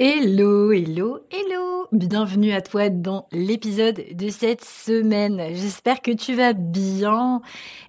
Hello, 0.00 0.70
hello, 0.70 1.18
hello 1.28 1.88
Bienvenue 1.90 2.52
à 2.52 2.60
toi 2.60 2.88
dans 2.88 3.26
l'épisode 3.32 4.00
de 4.12 4.28
cette 4.28 4.62
semaine. 4.62 5.42
J'espère 5.56 6.02
que 6.02 6.12
tu 6.12 6.36
vas 6.36 6.52
bien 6.52 7.42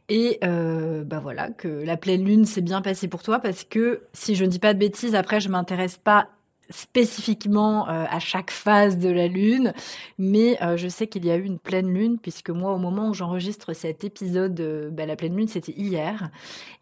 et 0.10 0.40
euh, 0.44 1.04
bah 1.04 1.20
voilà 1.20 1.52
que 1.52 1.68
la 1.68 1.98
pleine 1.98 2.26
lune 2.26 2.46
s'est 2.46 2.62
bien 2.62 2.82
passée 2.82 3.10
pour 3.10 3.22
toi 3.22 3.38
parce 3.38 3.64
que 3.64 4.08
si 4.14 4.34
je 4.34 4.44
ne 4.44 4.50
dis 4.50 4.58
pas 4.58 4.74
de 4.74 4.80
bêtises, 4.80 5.14
après 5.14 5.40
je 5.40 5.50
m'intéresse 5.50 5.98
pas 5.98 6.30
spécifiquement 6.70 7.90
euh, 7.90 8.06
à 8.10 8.20
chaque 8.20 8.52
phase 8.52 8.98
de 8.98 9.10
la 9.10 9.28
lune, 9.28 9.74
mais 10.18 10.62
euh, 10.62 10.78
je 10.78 10.88
sais 10.88 11.08
qu'il 11.08 11.26
y 11.26 11.32
a 11.32 11.36
eu 11.36 11.44
une 11.44 11.60
pleine 11.60 11.92
lune, 11.92 12.18
puisque 12.22 12.50
moi, 12.52 12.74
au 12.74 12.78
moment 12.78 13.10
où 13.10 13.14
j'enregistre 13.14 13.74
cet 13.74 14.04
épisode, 14.04 14.60
euh, 14.60 14.90
bah, 14.92 15.06
la 15.06 15.16
pleine 15.16 15.36
lune, 15.36 15.48
c'était 15.48 15.72
hier, 15.72 16.30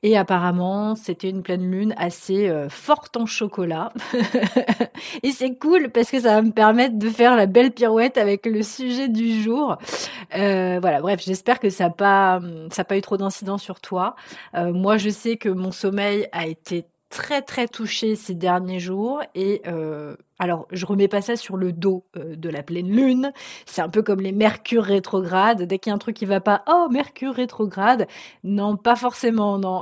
et 0.04 0.18
apparemment, 0.18 0.96
c'était 0.96 1.30
une 1.30 1.42
pleine 1.42 1.70
lune 1.72 1.94
assez 1.98 2.52
forte 2.70 3.18
en 3.18 3.26
chocolat, 3.26 3.94
et 5.24 5.32
c'est 5.32 5.56
cool 5.56 5.90
parce 5.90 6.12
que 6.12 6.20
ça 6.20 6.36
va 6.36 6.42
me 6.42 6.52
permettre 6.52 6.98
de 6.98 7.10
faire 7.10 7.36
la 7.36 7.46
belle 7.46 7.72
pirouette 7.72 8.18
avec 8.18 8.46
le 8.46 8.62
sujet 8.64 9.08
du 9.08 9.42
jour. 9.42 9.78
voilà, 10.32 11.02
bref, 11.02 11.22
j'espère 11.26 11.60
que 11.60 11.70
ça 11.70 11.86
n'a 11.86 11.90
pas, 11.90 12.42
ça 12.72 12.84
pas 12.84 12.98
eu 12.98 13.02
trop 13.02 13.18
d'incidents 13.18 13.58
sur 13.58 13.80
toi. 13.80 14.16
moi, 14.54 14.98
je 14.98 15.10
sais 15.10 15.38
que 15.38 15.50
mon 15.50 15.72
sommeil 15.72 16.28
a 16.32 16.48
été 16.48 16.86
très 17.10 17.42
très 17.42 17.68
touchée 17.68 18.16
ces 18.16 18.36
derniers 18.36 18.80
jours 18.80 19.22
et 19.36 19.62
euh, 19.68 20.16
alors, 20.40 20.68
je 20.72 20.86
remets 20.86 21.08
pas 21.08 21.22
ça 21.22 21.36
sur 21.36 21.58
le 21.58 21.74
dos 21.74 22.06
euh, 22.16 22.36
de 22.36 22.50
la 22.50 22.62
pleine 22.62 22.90
lune. 22.90 23.32
C'est 23.66 23.82
un 23.82 23.90
peu 23.90 24.04
comme 24.04 24.20
les 24.20 24.32
mercures 24.32 24.84
rétrogrades. 24.84 25.64
Dès 25.64 25.80
qu'il 25.80 25.90
y 25.90 25.92
a 25.92 25.96
un 25.96 26.00
truc 26.00 26.16
qui 26.16 26.26
va 26.26 26.42
pas, 26.42 26.64
oh, 26.68 26.88
mercure 26.92 27.34
rétrograde. 27.34 28.08
Non, 28.44 28.78
pas 28.78 28.96
forcément, 28.96 29.58
non. 29.58 29.82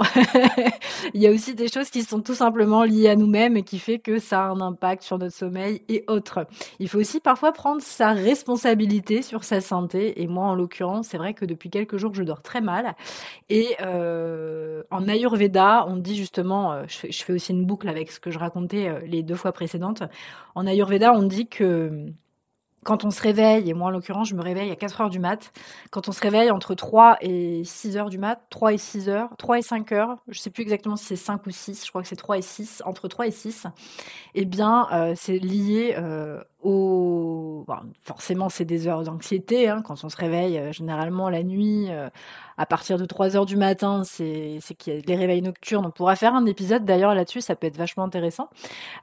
Il 1.13 1.21
y 1.21 1.27
a 1.27 1.31
aussi 1.31 1.55
des 1.55 1.67
choses 1.67 1.89
qui 1.89 2.03
sont 2.03 2.21
tout 2.21 2.35
simplement 2.35 2.83
liées 2.83 3.09
à 3.09 3.15
nous-mêmes 3.17 3.57
et 3.57 3.63
qui 3.63 3.79
fait 3.79 3.99
que 3.99 4.17
ça 4.17 4.45
a 4.45 4.47
un 4.47 4.61
impact 4.61 5.03
sur 5.03 5.17
notre 5.17 5.35
sommeil 5.35 5.81
et 5.89 6.05
autres. 6.07 6.47
Il 6.79 6.87
faut 6.87 6.99
aussi 6.99 7.19
parfois 7.19 7.51
prendre 7.51 7.81
sa 7.81 8.13
responsabilité 8.13 9.21
sur 9.21 9.43
sa 9.43 9.59
santé. 9.59 10.21
Et 10.21 10.27
moi, 10.27 10.45
en 10.45 10.55
l'occurrence, 10.55 11.07
c'est 11.07 11.17
vrai 11.17 11.33
que 11.33 11.43
depuis 11.43 11.69
quelques 11.69 11.97
jours, 11.97 12.13
je 12.13 12.23
dors 12.23 12.41
très 12.41 12.61
mal. 12.61 12.95
Et 13.49 13.75
euh, 13.81 14.83
en 14.89 15.07
Ayurveda, 15.09 15.85
on 15.89 15.97
dit 15.97 16.15
justement, 16.15 16.71
euh, 16.71 16.83
je 16.87 17.23
fais, 17.23 17.33
aussi 17.33 17.51
une 17.51 17.65
boucle 17.65 17.89
avec 17.89 18.09
ce 18.11 18.21
que 18.21 18.31
je 18.31 18.39
racontais 18.39 19.01
les 19.05 19.21
deux 19.21 19.35
fois 19.35 19.51
précédentes. 19.51 20.03
En 20.55 20.65
Ayurveda, 20.65 21.11
on 21.13 21.23
dit 21.23 21.47
que 21.47 22.07
quand 22.85 23.03
on 23.03 23.09
se 23.11 23.21
réveille, 23.21 23.69
et 23.69 23.73
moi 23.73 23.87
en 23.87 23.89
l'occurrence, 23.89 24.29
je 24.29 24.35
me 24.35 24.41
réveille 24.41 24.71
à 24.71 24.75
4 24.75 25.01
heures 25.01 25.09
du 25.09 25.19
mat, 25.19 25.51
quand 25.89 26.07
on 26.07 26.11
se 26.11 26.21
réveille 26.21 26.51
entre 26.51 26.75
3 26.75 27.17
et 27.19 27.63
6 27.65 27.97
heures 27.97 28.09
du 28.09 28.19
mat, 28.19 28.39
3 28.51 28.73
et 28.73 28.77
6 28.77 29.09
heures, 29.09 29.29
3 29.37 29.57
et 29.57 29.61
5 29.63 29.91
heures, 29.91 30.17
je 30.29 30.39
sais 30.39 30.51
plus 30.51 30.61
exactement 30.61 30.95
si 30.95 31.05
c'est 31.05 31.15
5 31.15 31.45
ou 31.47 31.51
6, 31.51 31.83
je 31.83 31.89
crois 31.89 32.03
que 32.03 32.07
c'est 32.07 32.15
3 32.15 32.37
et 32.37 32.41
6, 32.41 32.83
entre 32.85 33.07
3 33.07 33.27
et 33.27 33.31
6, 33.31 33.65
eh 34.35 34.45
bien, 34.45 34.87
euh, 34.93 35.13
c'est 35.15 35.39
lié 35.39 35.95
euh, 35.97 36.41
forcément, 38.01 38.49
c'est 38.49 38.65
des 38.65 38.87
heures 38.87 39.03
d'anxiété, 39.03 39.69
hein, 39.69 39.81
quand 39.83 40.03
on 40.03 40.09
se 40.09 40.17
réveille, 40.17 40.57
euh, 40.57 40.71
généralement 40.71 41.29
la 41.29 41.43
nuit, 41.43 41.89
à 42.57 42.65
partir 42.65 42.97
de 42.97 43.05
3 43.05 43.35
heures 43.35 43.45
du 43.45 43.57
matin, 43.57 44.03
c'est 44.03 44.59
qu'il 44.77 44.93
y 44.93 44.97
a 44.97 45.01
les 45.05 45.15
réveils 45.15 45.41
nocturnes. 45.41 45.85
On 45.85 45.91
pourra 45.91 46.15
faire 46.15 46.33
un 46.35 46.45
épisode 46.45 46.85
d'ailleurs 46.85 47.13
là-dessus, 47.13 47.41
ça 47.41 47.55
peut 47.55 47.67
être 47.67 47.77
vachement 47.77 48.03
intéressant. 48.03 48.49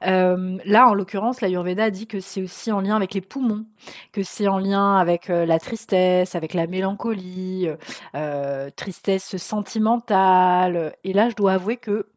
Euh, 0.05 0.57
là, 0.65 0.87
en 0.87 0.93
l'occurrence, 0.93 1.41
la 1.41 1.47
l'Ayurveda 1.47 1.91
dit 1.91 2.07
que 2.07 2.19
c'est 2.19 2.41
aussi 2.41 2.71
en 2.71 2.81
lien 2.81 2.95
avec 2.95 3.13
les 3.13 3.21
poumons, 3.21 3.65
que 4.11 4.23
c'est 4.23 4.47
en 4.47 4.57
lien 4.57 4.95
avec 4.97 5.29
euh, 5.29 5.45
la 5.45 5.59
tristesse, 5.59 6.35
avec 6.35 6.53
la 6.53 6.67
mélancolie, 6.67 7.69
euh, 8.15 8.69
tristesse 8.75 9.37
sentimentale. 9.37 10.95
Et 11.03 11.13
là, 11.13 11.29
je 11.29 11.35
dois 11.35 11.53
avouer 11.53 11.77
que 11.77 12.07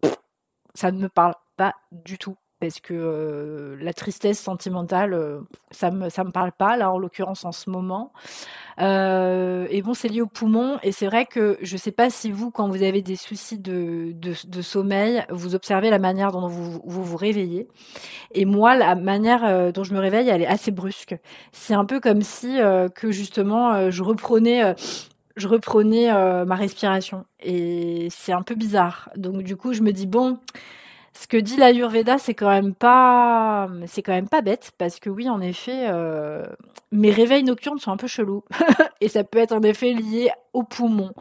ça 0.74 0.90
ne 0.90 0.98
me 0.98 1.08
parle 1.08 1.34
pas 1.56 1.74
du 1.92 2.18
tout 2.18 2.36
parce 2.60 2.80
que 2.80 2.94
euh, 2.94 3.76
la 3.80 3.92
tristesse 3.92 4.38
sentimentale, 4.38 5.12
euh, 5.12 5.40
ça 5.70 5.90
me 5.90 6.08
ça 6.08 6.24
me 6.24 6.30
parle 6.30 6.52
pas 6.52 6.76
là 6.76 6.90
en 6.90 6.98
l'occurrence 6.98 7.44
en 7.44 7.52
ce 7.52 7.68
moment. 7.68 8.12
Euh, 8.80 9.66
et 9.70 9.82
bon, 9.82 9.94
c'est 9.94 10.08
lié 10.08 10.20
au 10.20 10.26
poumon 10.26 10.78
et 10.82 10.92
c'est 10.92 11.06
vrai 11.06 11.26
que 11.26 11.58
je 11.62 11.76
sais 11.76 11.92
pas 11.92 12.10
si 12.10 12.30
vous, 12.30 12.50
quand 12.50 12.68
vous 12.68 12.82
avez 12.82 13.02
des 13.02 13.16
soucis 13.16 13.58
de, 13.58 14.12
de, 14.12 14.62
sommeil, 14.62 15.24
vous 15.30 15.54
observez 15.54 15.90
la 15.90 15.98
manière 15.98 16.30
dont 16.32 16.46
vous, 16.46 16.82
vous 16.84 17.04
vous 17.04 17.16
réveillez. 17.16 17.68
Et 18.32 18.44
moi, 18.44 18.74
la 18.74 18.94
manière 18.94 19.72
dont 19.72 19.84
je 19.84 19.94
me 19.94 19.98
réveille, 19.98 20.28
elle 20.28 20.42
est 20.42 20.46
assez 20.46 20.70
brusque. 20.70 21.16
C'est 21.52 21.74
un 21.74 21.84
peu 21.84 22.00
comme 22.00 22.22
si 22.22 22.58
que 22.94 23.10
justement 23.10 23.90
je 23.90 24.02
reprenais 24.02 24.74
je 25.36 25.48
reprenais 25.48 26.12
ma 26.44 26.54
respiration 26.54 27.24
et 27.40 28.08
c'est 28.10 28.32
un 28.32 28.42
peu 28.42 28.54
bizarre. 28.54 29.10
Donc 29.16 29.42
du 29.42 29.56
coup, 29.56 29.72
je 29.72 29.82
me 29.82 29.92
dis 29.92 30.06
bon 30.06 30.38
ce 31.16 31.26
que 31.26 31.38
dit 31.38 31.56
l'Ayurveda, 31.56 32.18
c'est 32.18 32.34
quand 32.34 32.50
même 32.50 32.74
pas, 32.74 33.68
c'est 33.86 34.02
quand 34.02 34.12
même 34.12 34.28
pas 34.28 34.42
bête 34.42 34.72
parce 34.76 35.00
que 35.00 35.08
oui, 35.08 35.30
en 35.30 35.40
effet, 35.40 35.86
euh, 35.88 36.44
mes 36.92 37.10
réveils 37.10 37.42
nocturnes 37.42 37.78
sont 37.78 37.90
un 37.90 37.96
peu 37.96 38.06
chelous 38.06 38.44
et 39.00 39.08
ça 39.08 39.24
peut 39.24 39.38
être 39.38 39.52
en 39.52 39.62
effet 39.62 39.92
lié 39.94 40.30
au 40.52 40.62
poumon. 40.62 41.12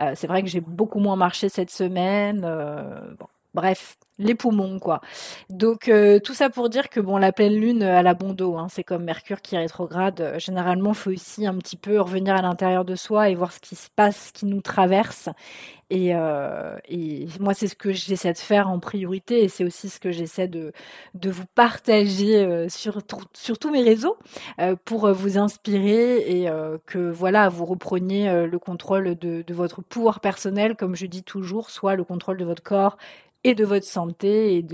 Euh, 0.00 0.12
c'est 0.14 0.26
vrai 0.26 0.42
que 0.42 0.48
j'ai 0.48 0.60
beaucoup 0.60 0.98
moins 0.98 1.16
marché 1.16 1.50
cette 1.50 1.70
semaine. 1.70 2.42
Euh, 2.44 3.14
bref, 3.52 3.96
les 4.18 4.34
poumons 4.34 4.78
quoi. 4.78 5.02
Donc 5.50 5.90
tout 6.24 6.34
ça 6.34 6.48
pour 6.48 6.70
dire 6.70 6.88
que 6.88 7.00
bon 7.00 7.18
la 7.18 7.32
pleine 7.32 7.54
lune 7.54 7.82
à 7.82 8.02
la 8.02 8.14
bon 8.14 8.32
dos, 8.32 8.56
hein, 8.56 8.68
c'est 8.70 8.84
comme 8.84 9.04
Mercure 9.04 9.42
qui 9.42 9.58
rétrograde. 9.58 10.36
généralement, 10.38 10.94
faut 10.94 11.10
aussi 11.10 11.46
un 11.46 11.56
petit 11.58 11.76
peu 11.76 12.00
revenir 12.00 12.34
à 12.34 12.42
l'intérieur 12.42 12.86
de 12.86 12.94
soi 12.94 13.28
et 13.28 13.34
voir 13.34 13.52
ce 13.52 13.60
qui 13.60 13.76
se 13.76 13.90
passe, 13.94 14.28
ce 14.28 14.32
qui 14.32 14.46
nous 14.46 14.62
traverse 14.62 15.28
et, 15.94 16.12
euh, 16.12 16.76
et 16.88 17.28
moi, 17.38 17.54
c'est 17.54 17.68
ce 17.68 17.76
que 17.76 17.92
j'essaie 17.92 18.32
de 18.32 18.38
faire 18.38 18.68
en 18.68 18.80
priorité 18.80 19.44
et 19.44 19.48
c'est 19.48 19.62
aussi 19.62 19.88
ce 19.88 20.00
que 20.00 20.10
j'essaie 20.10 20.48
de, 20.48 20.72
vous 21.24 21.44
partager 21.54 22.44
euh, 22.44 22.68
sur, 22.68 23.04
tous 23.04 23.70
mes 23.70 23.82
réseaux 23.82 24.16
euh, 24.58 24.74
pour 24.84 25.12
vous 25.12 25.38
inspirer 25.38 26.16
et 26.16 26.50
que 26.86 26.98
voilà, 26.98 27.48
vous 27.48 27.64
repreniez 27.64 28.46
le 28.46 28.58
contrôle 28.58 29.14
de, 29.16 29.44
votre 29.50 29.82
pouvoir 29.82 30.18
personnel, 30.18 30.74
comme 30.74 30.96
je 30.96 31.06
dis 31.06 31.22
toujours, 31.22 31.70
soit 31.70 31.94
le 31.94 32.02
contrôle 32.02 32.38
de 32.38 32.44
votre 32.44 32.62
corps 32.62 32.96
et 33.44 33.54
de 33.54 33.64
votre 33.64 33.86
santé 33.86 34.56
et 34.56 34.66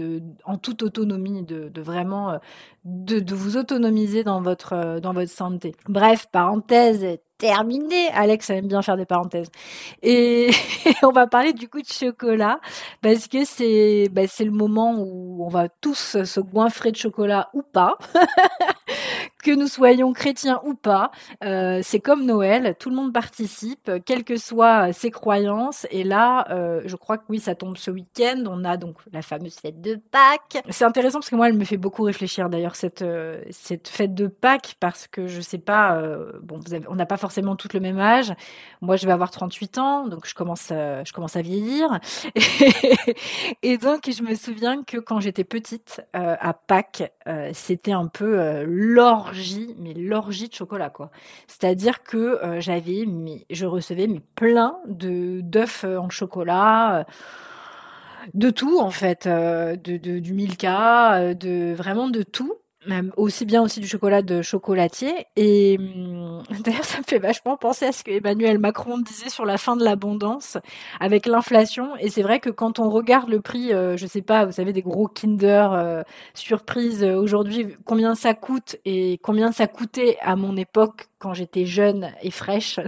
en 0.44 0.56
toute 0.56 0.82
autonomie 0.82 1.42
de, 1.42 1.70
vraiment 1.82 2.38
de, 2.86 3.34
vous 3.34 3.58
autonomiser 3.58 4.24
dans 4.24 4.40
votre 4.40 4.74
santé. 5.26 5.74
Bref, 5.86 6.28
parenthèse 6.32 7.18
terminé. 7.40 8.08
Alex 8.10 8.50
aime 8.50 8.68
bien 8.68 8.82
faire 8.82 8.98
des 8.98 9.06
parenthèses. 9.06 9.50
Et 10.02 10.50
on 11.02 11.10
va 11.10 11.26
parler 11.26 11.52
du 11.52 11.68
coup 11.68 11.80
de 11.80 11.86
chocolat 11.86 12.60
parce 13.00 13.26
que 13.26 13.44
c'est 13.44 14.08
bah, 14.12 14.26
c'est 14.28 14.44
le 14.44 14.50
moment 14.50 14.94
où 14.98 15.42
on 15.44 15.48
va 15.48 15.68
tous 15.68 16.22
se 16.22 16.40
goinfrer 16.40 16.92
de 16.92 16.96
chocolat 16.96 17.48
ou 17.54 17.62
pas. 17.62 17.96
que 19.42 19.52
nous 19.52 19.68
soyons 19.68 20.12
chrétiens 20.12 20.60
ou 20.64 20.74
pas, 20.74 21.10
euh, 21.44 21.80
c'est 21.82 22.00
comme 22.00 22.26
Noël, 22.26 22.76
tout 22.78 22.90
le 22.90 22.96
monde 22.96 23.12
participe, 23.12 23.90
quelles 24.04 24.24
que 24.24 24.36
soient 24.36 24.92
ses 24.92 25.10
croyances. 25.10 25.86
Et 25.90 26.04
là, 26.04 26.46
euh, 26.50 26.82
je 26.84 26.96
crois 26.96 27.16
que 27.16 27.24
oui, 27.28 27.40
ça 27.40 27.54
tombe 27.54 27.76
ce 27.76 27.90
week-end. 27.90 28.44
On 28.46 28.64
a 28.64 28.76
donc 28.76 28.96
la 29.12 29.22
fameuse 29.22 29.54
fête 29.54 29.80
de 29.80 29.94
Pâques. 29.94 30.62
C'est 30.68 30.84
intéressant 30.84 31.20
parce 31.20 31.30
que 31.30 31.36
moi, 31.36 31.48
elle 31.48 31.56
me 31.56 31.64
fait 31.64 31.78
beaucoup 31.78 32.02
réfléchir 32.02 32.50
d'ailleurs 32.50 32.76
cette 32.76 33.02
euh, 33.02 33.40
cette 33.50 33.88
fête 33.88 34.14
de 34.14 34.26
Pâques 34.26 34.76
parce 34.78 35.06
que 35.06 35.26
je 35.26 35.40
sais 35.40 35.58
pas, 35.58 36.00
bon, 36.42 36.60
on 36.88 36.94
n'a 36.94 37.06
pas 37.06 37.16
forcément 37.16 37.29
forcément 37.30 37.54
toutes 37.54 37.74
le 37.74 37.80
même 37.80 38.00
âge. 38.00 38.34
Moi, 38.80 38.96
je 38.96 39.06
vais 39.06 39.12
avoir 39.12 39.30
38 39.30 39.78
ans, 39.78 40.08
donc 40.08 40.26
je 40.26 40.34
commence, 40.34 40.72
à, 40.72 41.04
je 41.04 41.12
commence 41.12 41.36
à 41.36 41.42
vieillir. 41.42 42.00
Et, 43.62 43.78
donc, 43.78 44.10
je 44.10 44.22
me 44.24 44.34
souviens 44.34 44.82
que 44.82 44.96
quand 44.96 45.20
j'étais 45.20 45.44
petite, 45.44 46.02
euh, 46.16 46.34
à 46.40 46.54
Pâques, 46.54 47.12
euh, 47.28 47.50
c'était 47.54 47.92
un 47.92 48.08
peu 48.08 48.40
euh, 48.40 48.64
l'orgie, 48.66 49.76
mais 49.78 49.94
l'orgie 49.94 50.48
de 50.48 50.54
chocolat, 50.54 50.90
quoi. 50.90 51.12
C'est-à-dire 51.46 52.02
que 52.02 52.40
j'avais, 52.58 53.06
je 53.48 53.66
recevais 53.66 54.08
mais 54.08 54.20
plein 54.34 54.78
de 54.88 55.40
d'œufs 55.42 55.84
en 55.84 56.10
chocolat 56.10 57.06
de 58.34 58.50
tout 58.50 58.80
en 58.80 58.90
fait, 58.90 59.28
de, 59.28 59.76
de, 59.76 60.18
du 60.18 60.34
Milka, 60.34 61.34
de 61.34 61.74
vraiment 61.74 62.08
de 62.08 62.22
tout 62.22 62.54
aussi 63.16 63.44
bien 63.44 63.62
aussi 63.62 63.80
du 63.80 63.86
chocolat 63.86 64.22
de 64.22 64.42
chocolatier 64.42 65.26
et, 65.36 65.76
d'ailleurs, 66.64 66.84
ça 66.84 66.98
me 66.98 67.04
fait 67.04 67.18
vachement 67.18 67.56
penser 67.56 67.86
à 67.86 67.92
ce 67.92 68.02
que 68.02 68.10
Emmanuel 68.10 68.58
Macron 68.58 68.98
disait 68.98 69.28
sur 69.28 69.44
la 69.44 69.58
fin 69.58 69.76
de 69.76 69.84
l'abondance 69.84 70.56
avec 70.98 71.26
l'inflation. 71.26 71.94
Et 71.96 72.08
c'est 72.08 72.22
vrai 72.22 72.40
que 72.40 72.50
quand 72.50 72.78
on 72.78 72.88
regarde 72.88 73.28
le 73.28 73.40
prix, 73.40 73.72
euh, 73.72 73.96
je 73.96 74.06
sais 74.06 74.22
pas, 74.22 74.46
vous 74.46 74.52
savez, 74.52 74.72
des 74.72 74.82
gros 74.82 75.08
Kinder 75.08 75.68
euh, 75.72 76.02
surprise 76.34 77.04
aujourd'hui, 77.04 77.76
combien 77.84 78.14
ça 78.14 78.34
coûte 78.34 78.76
et 78.84 79.18
combien 79.22 79.52
ça 79.52 79.66
coûtait 79.66 80.16
à 80.22 80.36
mon 80.36 80.56
époque 80.56 81.09
quand 81.20 81.34
j'étais 81.34 81.66
jeune 81.66 82.12
et 82.22 82.30
fraîche, 82.30 82.80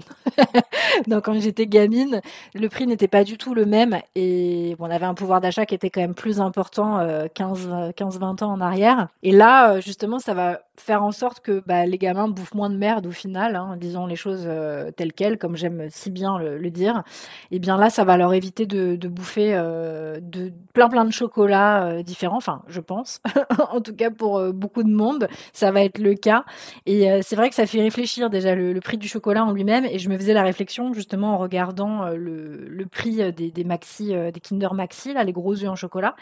donc 1.07 1.27
quand 1.27 1.39
j'étais 1.39 1.67
gamine, 1.67 2.21
le 2.55 2.69
prix 2.69 2.87
n'était 2.87 3.09
pas 3.09 3.23
du 3.23 3.39
tout 3.39 3.55
le 3.55 3.67
même 3.67 4.01
et 4.17 4.75
on 4.81 4.91
avait 4.91 5.07
un 5.07 5.15
pouvoir 5.15 5.41
d'achat 5.41 5.67
qui 5.67 5.75
était 5.75 5.91
quand 5.91 6.01
même 6.01 6.15
plus 6.15 6.41
important 6.41 7.07
15, 7.35 7.93
15, 7.95 8.19
20 8.19 8.43
ans 8.43 8.53
en 8.53 8.61
arrière. 8.61 9.09
Et 9.23 9.33
là, 9.33 9.81
justement, 9.81 10.19
ça 10.19 10.35
va 10.35 10.63
faire 10.79 11.03
en 11.03 11.13
sorte 11.13 11.41
que 11.41 11.63
bah, 11.67 11.85
les 11.87 11.99
gamins 11.99 12.29
bouffent 12.29 12.55
moins 12.55 12.71
de 12.71 12.77
merde 12.77 13.07
au 13.07 13.11
final, 13.11 13.57
hein, 13.57 13.77
disons 13.79 14.07
les 14.07 14.17
choses 14.17 14.45
euh, 14.47 14.91
telles 14.91 15.13
quelles, 15.13 15.39
comme 15.39 15.57
j'aime 15.57 15.89
si 15.91 16.11
bien 16.11 16.39
le, 16.39 16.71
dire. 16.71 17.03
Et 17.51 17.59
bien 17.59 17.77
là, 17.77 17.91
ça 17.91 18.05
va 18.05 18.17
leur 18.17 18.33
éviter 18.33 18.65
de, 18.65 18.97
bouffer 19.09 19.55
euh, 19.55 20.19
de 20.21 20.53
plein 20.73 20.89
plein 20.89 21.05
de 21.05 21.13
chocolats 21.13 21.85
euh, 21.85 22.03
différents. 22.03 22.39
Enfin, 22.39 22.63
je 22.69 22.81
pense. 22.81 23.21
en 23.71 23.81
tout 23.81 23.95
cas, 23.95 24.11
pour 24.11 24.53
beaucoup 24.53 24.83
de 24.83 24.91
monde, 24.91 25.29
ça 25.53 25.71
va 25.71 25.83
être 25.83 25.99
le 25.99 26.15
cas. 26.15 26.45
Et 26.87 27.21
c'est 27.23 27.37
vrai 27.37 27.51
que 27.51 27.55
ça 27.55 27.67
fait 27.67 27.83
réfléchir 27.83 28.31
déjà 28.31 28.55
le, 28.55 28.81
prix 28.81 28.97
du 28.97 29.09
chocolat 29.09 29.45
en 29.45 29.53
lui-même. 29.53 29.85
Et 29.85 29.99
je 29.99 30.09
me 30.09 30.17
faisais 30.17 30.35
la 30.35 30.43
réflexion 30.43 30.93
justement 30.95 31.35
en 31.35 31.39
regardant 31.39 32.09
le, 32.09 32.67
le 32.67 32.87
prix 32.87 33.33
des, 33.33 33.51
des 33.51 33.65
maxi, 33.65 34.15
des 34.33 34.41
Kinder 34.41 34.73
Maxi, 34.73 35.13
là, 35.13 35.23
les 35.23 35.33
gros 35.33 35.55
œufs 35.63 35.69
en 35.69 35.77
chocolat. 35.77 36.17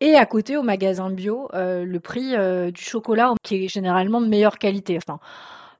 Et 0.00 0.14
à 0.14 0.26
côté, 0.26 0.56
au 0.56 0.62
magasin 0.62 1.10
bio, 1.10 1.48
euh, 1.54 1.84
le 1.84 2.00
prix 2.00 2.34
euh, 2.34 2.70
du 2.70 2.82
chocolat 2.82 3.32
qui 3.42 3.64
est 3.64 3.68
généralement 3.68 4.20
de 4.20 4.26
meilleure 4.26 4.58
qualité. 4.58 4.98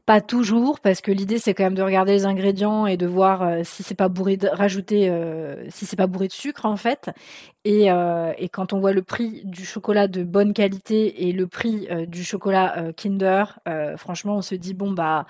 Pas 0.06 0.20
toujours, 0.20 0.78
parce 0.80 1.00
que 1.00 1.10
l'idée 1.10 1.38
c'est 1.38 1.52
quand 1.52 1.64
même 1.64 1.74
de 1.74 1.82
regarder 1.82 2.12
les 2.12 2.26
ingrédients 2.26 2.86
et 2.86 2.96
de 2.96 3.06
voir 3.06 3.42
euh, 3.42 3.60
si 3.64 3.82
c'est 3.82 3.96
pas 3.96 4.08
bourré 4.08 4.36
de 4.36 4.46
rajouter, 4.46 5.12
si 5.68 5.84
c'est 5.84 5.96
pas 5.96 6.06
bourré 6.06 6.28
de 6.28 6.32
sucre 6.32 6.64
en 6.64 6.76
fait. 6.76 7.10
Et, 7.64 7.88
quand 8.52 8.72
on 8.72 8.78
voit 8.78 8.92
le 8.92 9.02
prix 9.02 9.42
du 9.44 9.66
chocolat 9.66 10.06
de 10.08 10.22
bonne 10.22 10.52
qualité 10.54 11.28
et 11.28 11.32
le 11.32 11.46
prix 11.46 11.88
du 12.06 12.22
chocolat 12.24 12.92
Kinder, 12.96 13.58
franchement, 13.96 14.36
on 14.36 14.42
se 14.42 14.54
dit 14.54 14.74
bon 14.74 14.92
bah 14.92 15.26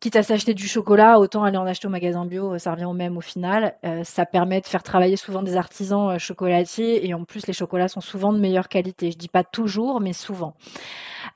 quitte 0.00 0.16
à 0.16 0.22
s'acheter 0.22 0.54
du 0.54 0.68
chocolat, 0.68 1.18
autant 1.18 1.42
aller 1.44 1.56
en 1.56 1.66
acheter 1.66 1.88
au 1.88 1.90
magasin 1.90 2.24
bio, 2.24 2.54
euh, 2.54 2.58
ça 2.58 2.72
revient 2.72 2.84
au 2.84 2.92
même 2.92 3.16
au 3.16 3.20
final. 3.20 3.74
Euh, 3.84 4.04
ça 4.04 4.26
permet 4.26 4.60
de 4.60 4.66
faire 4.66 4.82
travailler 4.82 5.16
souvent 5.16 5.42
des 5.42 5.56
artisans 5.56 6.10
euh, 6.10 6.18
chocolatiers 6.18 7.06
et 7.06 7.14
en 7.14 7.24
plus 7.24 7.46
les 7.46 7.52
chocolats 7.52 7.88
sont 7.88 8.00
souvent 8.00 8.32
de 8.32 8.38
meilleure 8.38 8.68
qualité. 8.68 9.10
Je 9.10 9.18
dis 9.18 9.28
pas 9.28 9.44
toujours, 9.44 10.00
mais 10.00 10.12
souvent. 10.12 10.54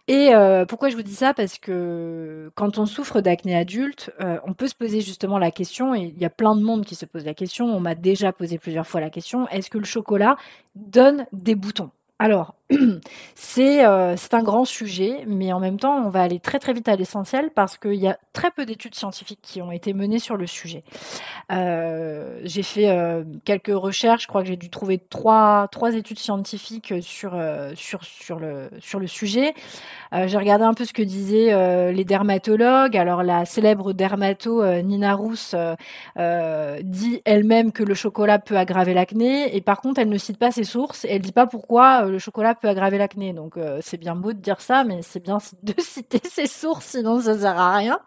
Et 0.08 0.32
pourquoi 0.68 0.88
je 0.88 0.96
vous 0.96 1.02
dis 1.02 1.14
ça? 1.14 1.34
Parce 1.34 1.58
que 1.58 2.50
quand 2.54 2.78
on 2.78 2.86
souffre 2.86 3.20
d'acné 3.20 3.56
adulte, 3.56 4.10
on 4.46 4.52
peut 4.52 4.66
se 4.66 4.74
poser 4.74 5.00
justement 5.00 5.38
la 5.38 5.50
question, 5.50 5.94
et 5.94 6.12
il 6.14 6.20
y 6.20 6.24
a 6.24 6.30
plein 6.30 6.56
de 6.56 6.62
monde 6.62 6.84
qui 6.84 6.94
se 6.94 7.04
pose 7.06 7.24
la 7.24 7.34
question, 7.34 7.66
on 7.66 7.80
m'a 7.80 7.94
déjà 7.94 8.32
posé 8.32 8.58
plusieurs 8.58 8.86
fois 8.86 9.00
la 9.00 9.10
question, 9.10 9.46
est-ce 9.48 9.70
que 9.70 9.78
le 9.78 9.84
chocolat 9.84 10.36
donne 10.74 11.26
des 11.32 11.54
boutons? 11.54 11.90
Alors, 12.18 12.54
euh, 13.58 14.14
c'est 14.16 14.34
un 14.34 14.42
grand 14.42 14.64
sujet, 14.64 15.24
mais 15.26 15.52
en 15.52 15.60
même 15.60 15.78
temps, 15.78 16.04
on 16.04 16.08
va 16.08 16.22
aller 16.22 16.40
très 16.40 16.58
très 16.58 16.72
vite 16.72 16.88
à 16.88 16.96
l'essentiel 16.96 17.50
parce 17.54 17.76
qu'il 17.76 17.94
y 17.94 18.08
a 18.08 18.19
très 18.32 18.50
peu 18.50 18.64
d'études 18.64 18.94
scientifiques 18.94 19.40
qui 19.42 19.60
ont 19.60 19.72
été 19.72 19.92
menées 19.92 20.19
sur 20.19 20.36
le 20.36 20.46
sujet. 20.46 20.82
Euh, 21.50 22.40
j'ai 22.44 22.62
fait 22.62 22.88
euh, 22.88 23.24
quelques 23.44 23.74
recherches, 23.74 24.22
je 24.22 24.28
crois 24.28 24.42
que 24.42 24.48
j'ai 24.48 24.56
dû 24.56 24.70
trouver 24.70 24.98
trois, 24.98 25.69
trois 25.70 25.94
études 25.94 26.19
scientifiques 26.19 26.94
sur, 27.00 27.38
sur, 27.74 28.04
sur, 28.04 28.38
le, 28.38 28.70
sur 28.80 28.98
le 28.98 29.06
sujet. 29.06 29.54
j'ai 30.12 30.36
regardé 30.36 30.64
un 30.64 30.74
peu 30.74 30.84
ce 30.84 30.92
que 30.92 31.02
disaient 31.02 31.92
les 31.92 32.04
dermatologues. 32.04 32.96
Alors, 32.96 33.22
la 33.22 33.44
célèbre 33.44 33.92
dermato 33.92 34.64
Nina 34.82 35.14
Rousse 35.14 35.54
dit 36.16 37.22
elle-même 37.24 37.72
que 37.72 37.82
le 37.82 37.94
chocolat 37.94 38.38
peut 38.38 38.56
aggraver 38.56 38.94
l'acné, 38.94 39.54
et 39.56 39.60
par 39.60 39.80
contre, 39.80 40.00
elle 40.00 40.08
ne 40.08 40.19
cite 40.19 40.38
pas 40.38 40.50
ses 40.50 40.64
sources, 40.64 41.04
et 41.04 41.08
elle 41.12 41.22
dit 41.22 41.32
pas 41.32 41.46
pourquoi 41.46 42.04
le 42.04 42.19
chocolat 42.19 42.54
peut 42.62 42.68
aggraver 42.68 42.96
l'acné. 42.96 43.32
Donc 43.32 43.56
euh, 43.56 43.80
c'est 43.82 43.98
bien 43.98 44.14
beau 44.14 44.32
de 44.32 44.38
dire 44.38 44.60
ça, 44.60 44.84
mais 44.84 45.00
c'est 45.02 45.22
bien 45.22 45.38
de 45.62 45.74
citer 45.78 46.20
ses 46.24 46.46
sources, 46.46 46.86
sinon 46.86 47.20
ça 47.20 47.36
sert 47.36 47.58
à 47.58 47.76
rien. 47.76 47.98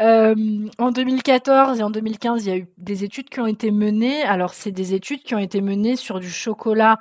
Euh, 0.00 0.34
en 0.78 0.90
2014 0.92 1.80
et 1.80 1.82
en 1.82 1.90
2015, 1.90 2.46
il 2.46 2.48
y 2.48 2.52
a 2.52 2.56
eu 2.56 2.68
des 2.78 3.04
études 3.04 3.28
qui 3.28 3.40
ont 3.40 3.46
été 3.46 3.70
menées. 3.70 4.22
Alors 4.22 4.54
c'est 4.54 4.70
des 4.70 4.94
études 4.94 5.22
qui 5.22 5.34
ont 5.34 5.38
été 5.38 5.60
menées 5.60 5.96
sur 5.96 6.20
du 6.20 6.30
chocolat 6.30 6.98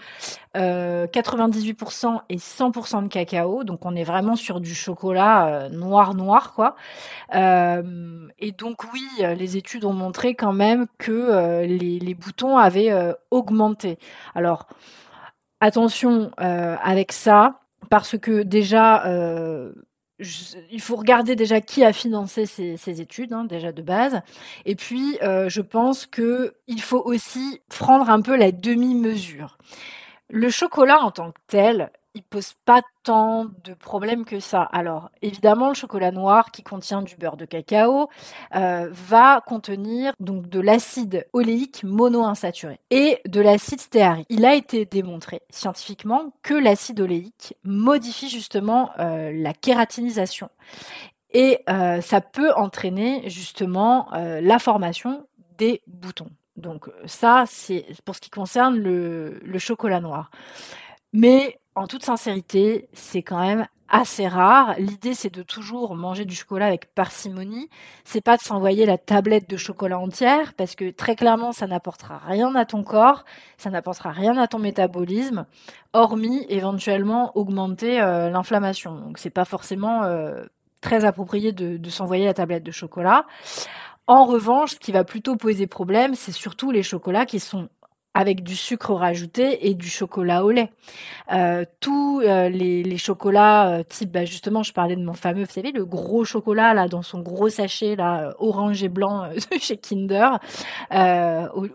98% 0.56 2.08
euh, 2.08 2.18
et 2.30 2.38
100% 2.38 3.04
de 3.04 3.08
cacao. 3.08 3.64
Donc 3.64 3.86
on 3.86 3.96
est 3.96 4.04
vraiment 4.04 4.36
sur 4.36 4.60
du 4.60 4.74
chocolat 4.74 5.70
noir 5.72 6.16
noir 6.16 6.54
quoi. 6.54 6.76
et 7.32 8.52
donc 8.58 8.84
oui, 8.92 9.08
les 9.20 9.58
études 9.58 9.86
ont 9.86 9.94
montré 9.94 10.34
quand 10.34 10.54
même 10.54 10.88
que 10.98 11.62
les, 11.64 12.00
les, 12.00 12.14
boutons 12.16 12.58
avaient 12.58 12.92
augmenté. 13.30 14.00
Alors 14.34 14.66
attention 15.60 16.32
euh, 16.40 16.76
avec 16.82 17.12
ça, 17.12 17.62
parce 17.90 18.18
que 18.18 18.44
déjà, 18.44 19.06
euh, 19.08 19.72
il 20.72 20.82
faut 20.82 20.96
regarder 20.96 21.36
déjà 21.36 21.62
qui 21.62 21.84
a 21.84 21.94
financé 21.94 22.46
ces, 22.46 23.02
études, 23.02 23.34
hein, 23.34 23.46
déjà 23.46 23.72
de 23.72 23.82
base. 23.82 24.22
Et 24.66 24.76
puis, 24.76 25.18
euh, 25.24 25.50
je 25.50 25.62
pense 25.62 26.06
que 26.06 26.56
il 26.68 26.82
faut 26.82 27.02
aussi 27.04 27.62
prendre 27.70 28.10
un 28.10 28.22
peu 28.22 28.36
la 28.36 28.52
demi-mesure. 28.52 29.58
Le 30.30 30.50
chocolat 30.50 31.00
en 31.02 31.12
tant 31.12 31.32
que 31.32 31.40
tel, 31.48 31.92
il 32.16 32.24
pose 32.24 32.54
pas 32.66 32.82
tant 33.04 33.46
de 33.64 33.74
problèmes 33.74 34.26
que 34.26 34.40
ça. 34.40 34.64
Alors, 34.64 35.10
évidemment, 35.22 35.70
le 35.70 35.74
chocolat 35.74 36.12
noir 36.12 36.52
qui 36.52 36.64
contient 36.64 37.02
du 37.02 37.16
beurre 37.16 37.38
de 37.38 37.46
cacao 37.46 38.10
euh, 38.56 38.90
va 38.92 39.42
contenir 39.46 40.14
donc 40.20 40.48
de 40.48 40.60
l'acide 40.60 41.28
oléique 41.34 41.84
monoinsaturé 41.84 42.80
et 42.90 43.20
de 43.28 43.42
l'acide 43.42 43.80
stéarique. 43.80 44.26
Il 44.30 44.46
a 44.46 44.56
été 44.56 44.86
démontré 44.86 45.42
scientifiquement 45.50 46.34
que 46.42 46.54
l'acide 46.54 47.00
oléique 47.00 47.56
modifie 47.64 48.30
justement 48.30 48.92
euh, 49.00 49.32
la 49.34 49.54
kératinisation 49.54 50.50
et 51.32 51.60
euh, 51.70 52.02
ça 52.02 52.22
peut 52.22 52.52
entraîner 52.56 53.30
justement 53.30 54.10
la 54.12 54.58
formation 54.58 55.28
des 55.58 55.82
boutons. 55.86 56.30
Donc 56.56 56.90
ça, 57.06 57.44
c'est 57.48 57.86
pour 58.04 58.16
ce 58.16 58.22
qui 58.22 58.32
concerne 58.32 58.78
le, 58.78 59.40
le 59.44 59.60
chocolat 59.60 60.00
noir. 60.00 60.32
Mais 61.14 61.60
en 61.76 61.88
toute 61.88 62.04
sincérité, 62.04 62.90
c'est 62.94 63.24
quand 63.24 63.40
même 63.40 63.68
assez 63.90 64.28
rare. 64.28 64.76
L'idée, 64.78 65.14
c'est 65.14 65.34
de 65.34 65.42
toujours 65.42 65.96
manger 65.96 66.26
du 66.26 66.36
chocolat 66.36 66.68
avec 66.68 66.94
parcimonie. 66.94 67.70
C'est 68.04 68.22
pas 68.22 68.38
de 68.38 68.42
s'envoyer 68.42 68.86
la 68.86 68.98
tablette 68.98 69.50
de 69.50 69.58
chocolat 69.58 70.00
entière, 70.00 70.54
parce 70.54 70.76
que 70.76 70.92
très 70.92 71.16
clairement, 71.16 71.52
ça 71.52 71.68
n'apportera 71.68 72.20
rien 72.20 72.54
à 72.56 72.66
ton 72.66 72.84
corps, 72.84 73.26
ça 73.58 73.70
n'apportera 73.70 74.12
rien 74.12 74.38
à 74.38 74.48
ton 74.48 74.60
métabolisme, 74.60 75.46
hormis 75.94 76.46
éventuellement 76.50 77.36
augmenter 77.36 78.00
euh, 78.02 78.30
l'inflammation. 78.30 78.96
Donc, 78.96 79.18
c'est 79.18 79.30
pas 79.30 79.46
forcément 79.46 80.04
euh, 80.04 80.44
très 80.82 81.06
approprié 81.06 81.52
de, 81.52 81.78
de 81.78 81.90
s'envoyer 81.90 82.26
la 82.26 82.34
tablette 82.34 82.64
de 82.64 82.72
chocolat. 82.72 83.26
En 84.06 84.26
revanche, 84.26 84.72
ce 84.72 84.80
qui 84.80 84.92
va 84.92 85.04
plutôt 85.04 85.36
poser 85.36 85.68
problème, 85.68 86.16
c'est 86.16 86.32
surtout 86.32 86.72
les 86.72 86.84
chocolats 86.84 87.26
qui 87.26 87.40
sont 87.40 87.70
avec 88.14 88.44
du 88.44 88.56
sucre 88.56 88.94
rajouté 88.94 89.68
et 89.68 89.76
du 89.76 89.88
chocolat 89.88 90.44
au 90.44 90.52
lait. 90.52 90.72
Euh, 91.32 91.64
tous 91.80 92.22
euh, 92.22 92.50
les, 92.50 92.98
chocolats 92.98 93.70
euh, 93.70 93.84
type, 93.84 94.12
bah, 94.12 94.26
justement, 94.26 94.64
je 94.64 94.74
parlais 94.74 94.96
de 94.96 95.04
mon 95.04 95.14
fameux, 95.14 95.44
vous 95.44 95.52
savez, 95.52 95.72
le 95.72 95.86
gros 95.86 96.26
chocolat 96.26 96.74
là 96.74 96.88
dans 96.88 97.04
son 97.04 97.20
gros 97.20 97.50
sachet 97.50 97.96
là 97.96 98.34
orange 98.40 98.84
et 98.84 98.90
blanc 98.90 99.30
chez 99.60 99.78
Kinder. 99.78 100.40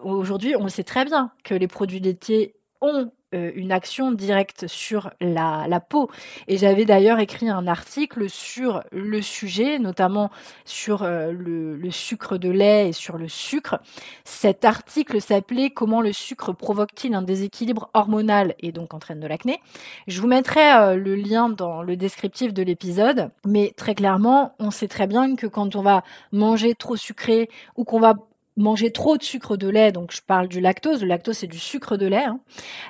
Aujourd'hui, 0.02 0.56
on 0.56 0.68
sait 0.68 0.84
très 0.84 1.04
bien 1.04 1.30
que 1.44 1.54
les 1.54 1.68
produits 1.68 2.00
laitiers 2.00 2.54
ont 2.80 3.10
euh, 3.34 3.50
une 3.54 3.72
action 3.72 4.12
directe 4.12 4.66
sur 4.66 5.10
la, 5.20 5.66
la 5.68 5.80
peau. 5.80 6.10
Et 6.48 6.56
j'avais 6.56 6.84
d'ailleurs 6.84 7.18
écrit 7.18 7.48
un 7.48 7.66
article 7.66 8.30
sur 8.30 8.82
le 8.92 9.20
sujet, 9.22 9.78
notamment 9.78 10.30
sur 10.64 11.02
euh, 11.02 11.32
le, 11.32 11.76
le, 11.76 11.90
sucre 11.90 12.38
de 12.38 12.50
lait 12.50 12.88
et 12.88 12.92
sur 12.92 13.18
le 13.18 13.28
sucre. 13.28 13.80
Cet 14.24 14.64
article 14.64 15.20
s'appelait 15.20 15.70
Comment 15.70 16.00
le 16.00 16.12
sucre 16.12 16.52
provoque-t-il 16.52 17.14
un 17.14 17.22
déséquilibre 17.22 17.90
hormonal 17.94 18.54
et 18.60 18.72
donc 18.72 18.94
entraîne 18.94 19.20
de 19.20 19.26
l'acné? 19.26 19.60
Je 20.06 20.20
vous 20.20 20.28
mettrai 20.28 20.72
euh, 20.72 20.96
le 20.96 21.14
lien 21.14 21.48
dans 21.48 21.82
le 21.82 21.96
descriptif 21.96 22.54
de 22.54 22.62
l'épisode, 22.62 23.30
mais 23.44 23.72
très 23.76 23.94
clairement, 23.94 24.54
on 24.58 24.70
sait 24.70 24.88
très 24.88 25.06
bien 25.06 25.36
que 25.36 25.46
quand 25.46 25.76
on 25.76 25.82
va 25.82 26.02
manger 26.32 26.74
trop 26.74 26.96
sucré 26.96 27.48
ou 27.76 27.84
qu'on 27.84 28.00
va 28.00 28.14
manger 28.56 28.92
trop 28.92 29.16
de 29.16 29.22
sucre 29.22 29.56
de 29.56 29.68
lait, 29.68 29.92
donc 29.92 30.12
je 30.12 30.20
parle 30.22 30.48
du 30.48 30.60
lactose, 30.60 31.02
le 31.02 31.08
lactose 31.08 31.38
c'est 31.38 31.46
du 31.46 31.58
sucre 31.58 31.96
de 31.96 32.06
lait, 32.06 32.24
hein, 32.24 32.40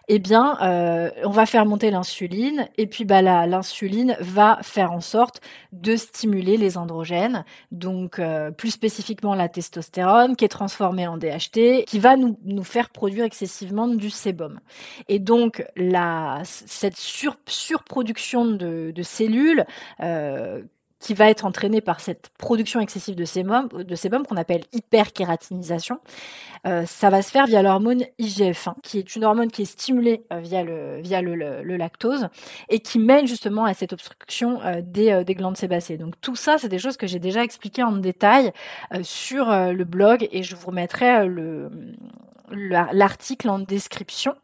eh 0.09 0.19
bien 0.19 0.59
euh, 0.63 1.11
on 1.25 1.31
va 1.31 1.47
faire 1.47 1.65
monter 1.67 1.91
l'insuline 1.91 2.69
et 2.77 2.87
puis 2.87 3.05
bah 3.05 3.23
l'insuline 3.23 4.17
va 4.21 4.59
faire 4.63 4.93
en 4.93 5.01
sorte 5.01 5.41
de 5.73 5.97
stimuler 5.97 6.57
les 6.57 6.77
androgènes, 6.77 7.45
donc 7.71 8.19
euh, 8.19 8.51
plus 8.51 8.71
spécifiquement 8.71 9.35
la 9.35 9.49
testostérone 9.49 10.37
qui 10.37 10.45
est 10.45 10.49
transformée 10.49 11.07
en 11.07 11.17
DHT, 11.17 11.85
qui 11.87 11.99
va 11.99 12.17
nous, 12.17 12.39
nous 12.45 12.65
faire 12.65 12.91
produire 12.91 13.25
excessivement 13.25 13.89
du 13.89 14.11
sébum. 14.11 14.61
Et 15.09 15.19
donc 15.19 15.65
la 15.77 16.43
cette 16.45 16.97
sur, 16.97 17.37
surproduction 17.47 18.45
de, 18.45 18.93
cellules 19.03 19.65
euh, 20.01 20.63
qui 21.05 21.13
va 21.13 21.29
être 21.29 21.45
entraîné 21.45 21.83
par 21.83 22.01
cette 22.01 22.31
production 22.39 22.81
excessive 22.81 23.15
de 23.15 23.27
sébum, 23.27 23.69
de 23.69 23.95
sébum 23.95 24.25
qu'on 24.27 24.39
appelle 24.39 24.63
hyperkératinisation. 24.73 26.01
Euh, 26.67 26.87
ça 26.87 27.11
va 27.11 27.21
se 27.21 27.31
faire 27.31 27.45
via 27.45 27.61
l'hormone 27.61 28.05
IGF-1, 28.19 28.77
qui 28.83 29.01
est 29.01 29.15
une 29.15 29.23
hormone 29.25 29.51
qui 29.51 29.63
est 29.63 29.67
stimulée 29.67 30.23
euh, 30.33 30.39
via, 30.41 30.63
le, 30.63 31.03
via 31.03 31.21
le, 31.21 31.77
lactose 31.77 32.29
et 32.71 32.81
qui 32.81 32.99
mène 32.99 33.27
justement 33.27 33.67
à 33.67 33.75
cette 33.75 33.93
obstruction 33.93 34.63
euh, 34.63 34.81
des, 34.83 35.25
des, 35.25 35.35
glandes 35.35 35.59
sébacées. 35.59 35.99
Donc 35.99 36.15
tout 36.23 36.37
ça, 36.37 36.57
c'est 36.57 36.71
des 36.71 36.79
choses 36.79 36.97
que 36.97 37.07
j'ai 37.07 37.19
déjà 37.19 37.45
expliquées 37.45 37.83
en 37.83 37.93
détail 37.93 38.53
sur 39.03 39.51
le 39.51 39.85
blog 39.85 40.27
et 40.33 40.43
je 40.43 40.57
vous 40.57 40.69
remettrai 40.69 41.27
le, 41.27 41.71
l'article 42.51 43.49
en 43.49 43.59
description. 43.59 44.35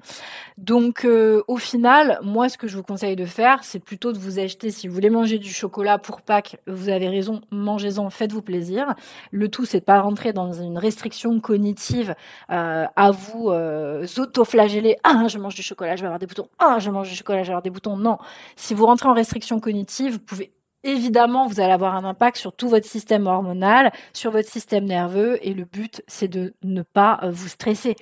Donc 0.59 1.05
euh, 1.05 1.43
au 1.49 1.57
final, 1.57 2.19
moi 2.23 2.49
ce 2.49 2.59
que 2.59 2.69
je 2.69 2.77
vous 2.77 2.83
conseille 2.83 3.17
de 3.17 3.25
faire, 3.25 3.63
c'est 3.63 3.79
plutôt 3.79 4.13
de 4.13 4.19
vous 4.19 4.39
acheter 4.39 4.71
si 4.71 4.89
vous 4.89 4.95
voulez 4.95 5.11
manger 5.11 5.39
du 5.39 5.53
chocolat 5.53 5.99
pour 5.99 6.23
Pâques, 6.23 6.59
vous 6.67 6.89
avez 6.89 7.09
raison, 7.09 7.41
mangez-en, 7.51 8.11
faites-vous 8.11 8.43
plaisir. 8.43 8.95
Le 9.31 9.49
tout 9.49 9.65
c'est 9.65 9.81
de 9.81 9.85
pas 9.85 10.01
rentrer 10.01 10.33
dans 10.33 10.53
une 10.53 10.79
restriction 10.79 11.41
cognitive 11.41 12.15
euh, 12.51 12.87
à 12.95 13.11
vous 13.11 13.51
euh, 13.51 14.07
auto-flageller. 14.19 14.97
Ah, 15.05 15.27
je 15.29 15.39
mange 15.39 15.55
du 15.55 15.63
chocolat, 15.63 15.97
je 15.97 16.03
vais 16.03 16.07
avoir 16.07 16.19
des 16.19 16.27
boutons. 16.27 16.49
Ah, 16.59 16.79
je 16.79 16.91
mange 16.91 17.09
du 17.09 17.17
chocolat, 17.17 17.43
je 17.43 17.49
vais 17.49 17.53
avoir 17.53 17.63
des 17.63 17.71
boutons. 17.71 17.97
Non, 17.97 18.19
si 18.57 18.75
vous 18.75 18.87
rentrez 18.87 19.09
en 19.09 19.15
restriction 19.15 19.61
cognitive, 19.61 20.15
vous 20.15 20.21
pouvez 20.21 20.53
évidemment, 20.85 21.47
vous 21.47 21.61
allez 21.61 21.73
avoir 21.73 21.95
un 21.95 22.05
impact 22.05 22.37
sur 22.37 22.53
tout 22.53 22.69
votre 22.69 22.87
système 22.87 23.27
hormonal, 23.27 23.93
sur 24.13 24.31
votre 24.31 24.49
système 24.49 24.85
nerveux, 24.85 25.39
et 25.47 25.55
le 25.55 25.65
but, 25.65 26.03
c'est 26.07 26.29
de 26.29 26.55
ne 26.63 26.83
pas 26.83 27.21
euh, 27.23 27.31
vous 27.31 27.49
stresser. 27.49 27.97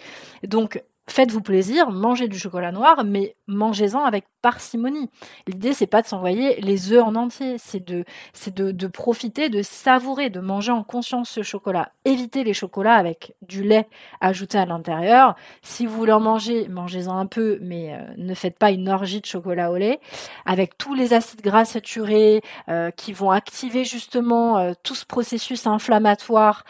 Donc, 0.47 0.83
faites-vous 1.09 1.41
plaisir, 1.41 1.91
mangez 1.91 2.29
du 2.29 2.39
chocolat 2.39 2.73
noir, 2.73 3.05
mais 3.05 3.35
mangez-en 3.47 4.05
avec 4.05 4.25
parcimonie. 4.43 5.11
L'idée, 5.47 5.73
c'est 5.73 5.87
pas 5.87 6.03
de 6.03 6.07
s'envoyer 6.07 6.61
les 6.61 6.93
œufs 6.93 7.03
en 7.03 7.15
entier, 7.15 7.57
c'est 7.59 7.85
de, 7.85 8.05
c'est 8.33 8.55
de, 8.55 8.71
de, 8.71 8.87
profiter, 8.87 9.49
de 9.49 9.63
savourer, 9.63 10.31
de 10.31 10.41
manger 10.41 10.73
en 10.73 10.85
conscience 10.85 11.31
ce 11.31 11.43
chocolat. 11.43 11.93
Évitez 12.05 12.45
les 12.45 12.55
chocolats 12.55 12.95
avec 12.95 13.35
du 13.43 13.63
lait 13.63 13.89
ajouté 14.21 14.59
à 14.59 14.67
l'intérieur. 14.67 15.35
Si 15.63 15.87
vous 15.87 15.97
voulez 15.97 16.13
en 16.13 16.21
manger, 16.21 16.69
mangez-en 16.69 17.17
un 17.17 17.27
peu, 17.27 17.59
mais 17.63 17.95
euh, 17.95 17.99
ne 18.17 18.35
faites 18.35 18.59
pas 18.59 18.71
une 18.71 18.89
orgie 18.89 19.21
de 19.21 19.27
chocolat 19.27 19.71
au 19.71 19.77
lait 19.77 20.01
avec 20.47 20.79
tous 20.79 20.95
les 20.95 21.15
acides 21.15 21.43
gras 21.43 21.65
saturés 21.65 22.43
euh, 22.69 22.91
qui 22.91 23.13
vont 23.13 23.31
activer 23.31 23.85
justement 23.85 24.59
euh, 24.59 24.73
tout 24.83 24.95
ce 24.95 25.05
processus 25.05 25.67
inflammatoire 25.67 26.65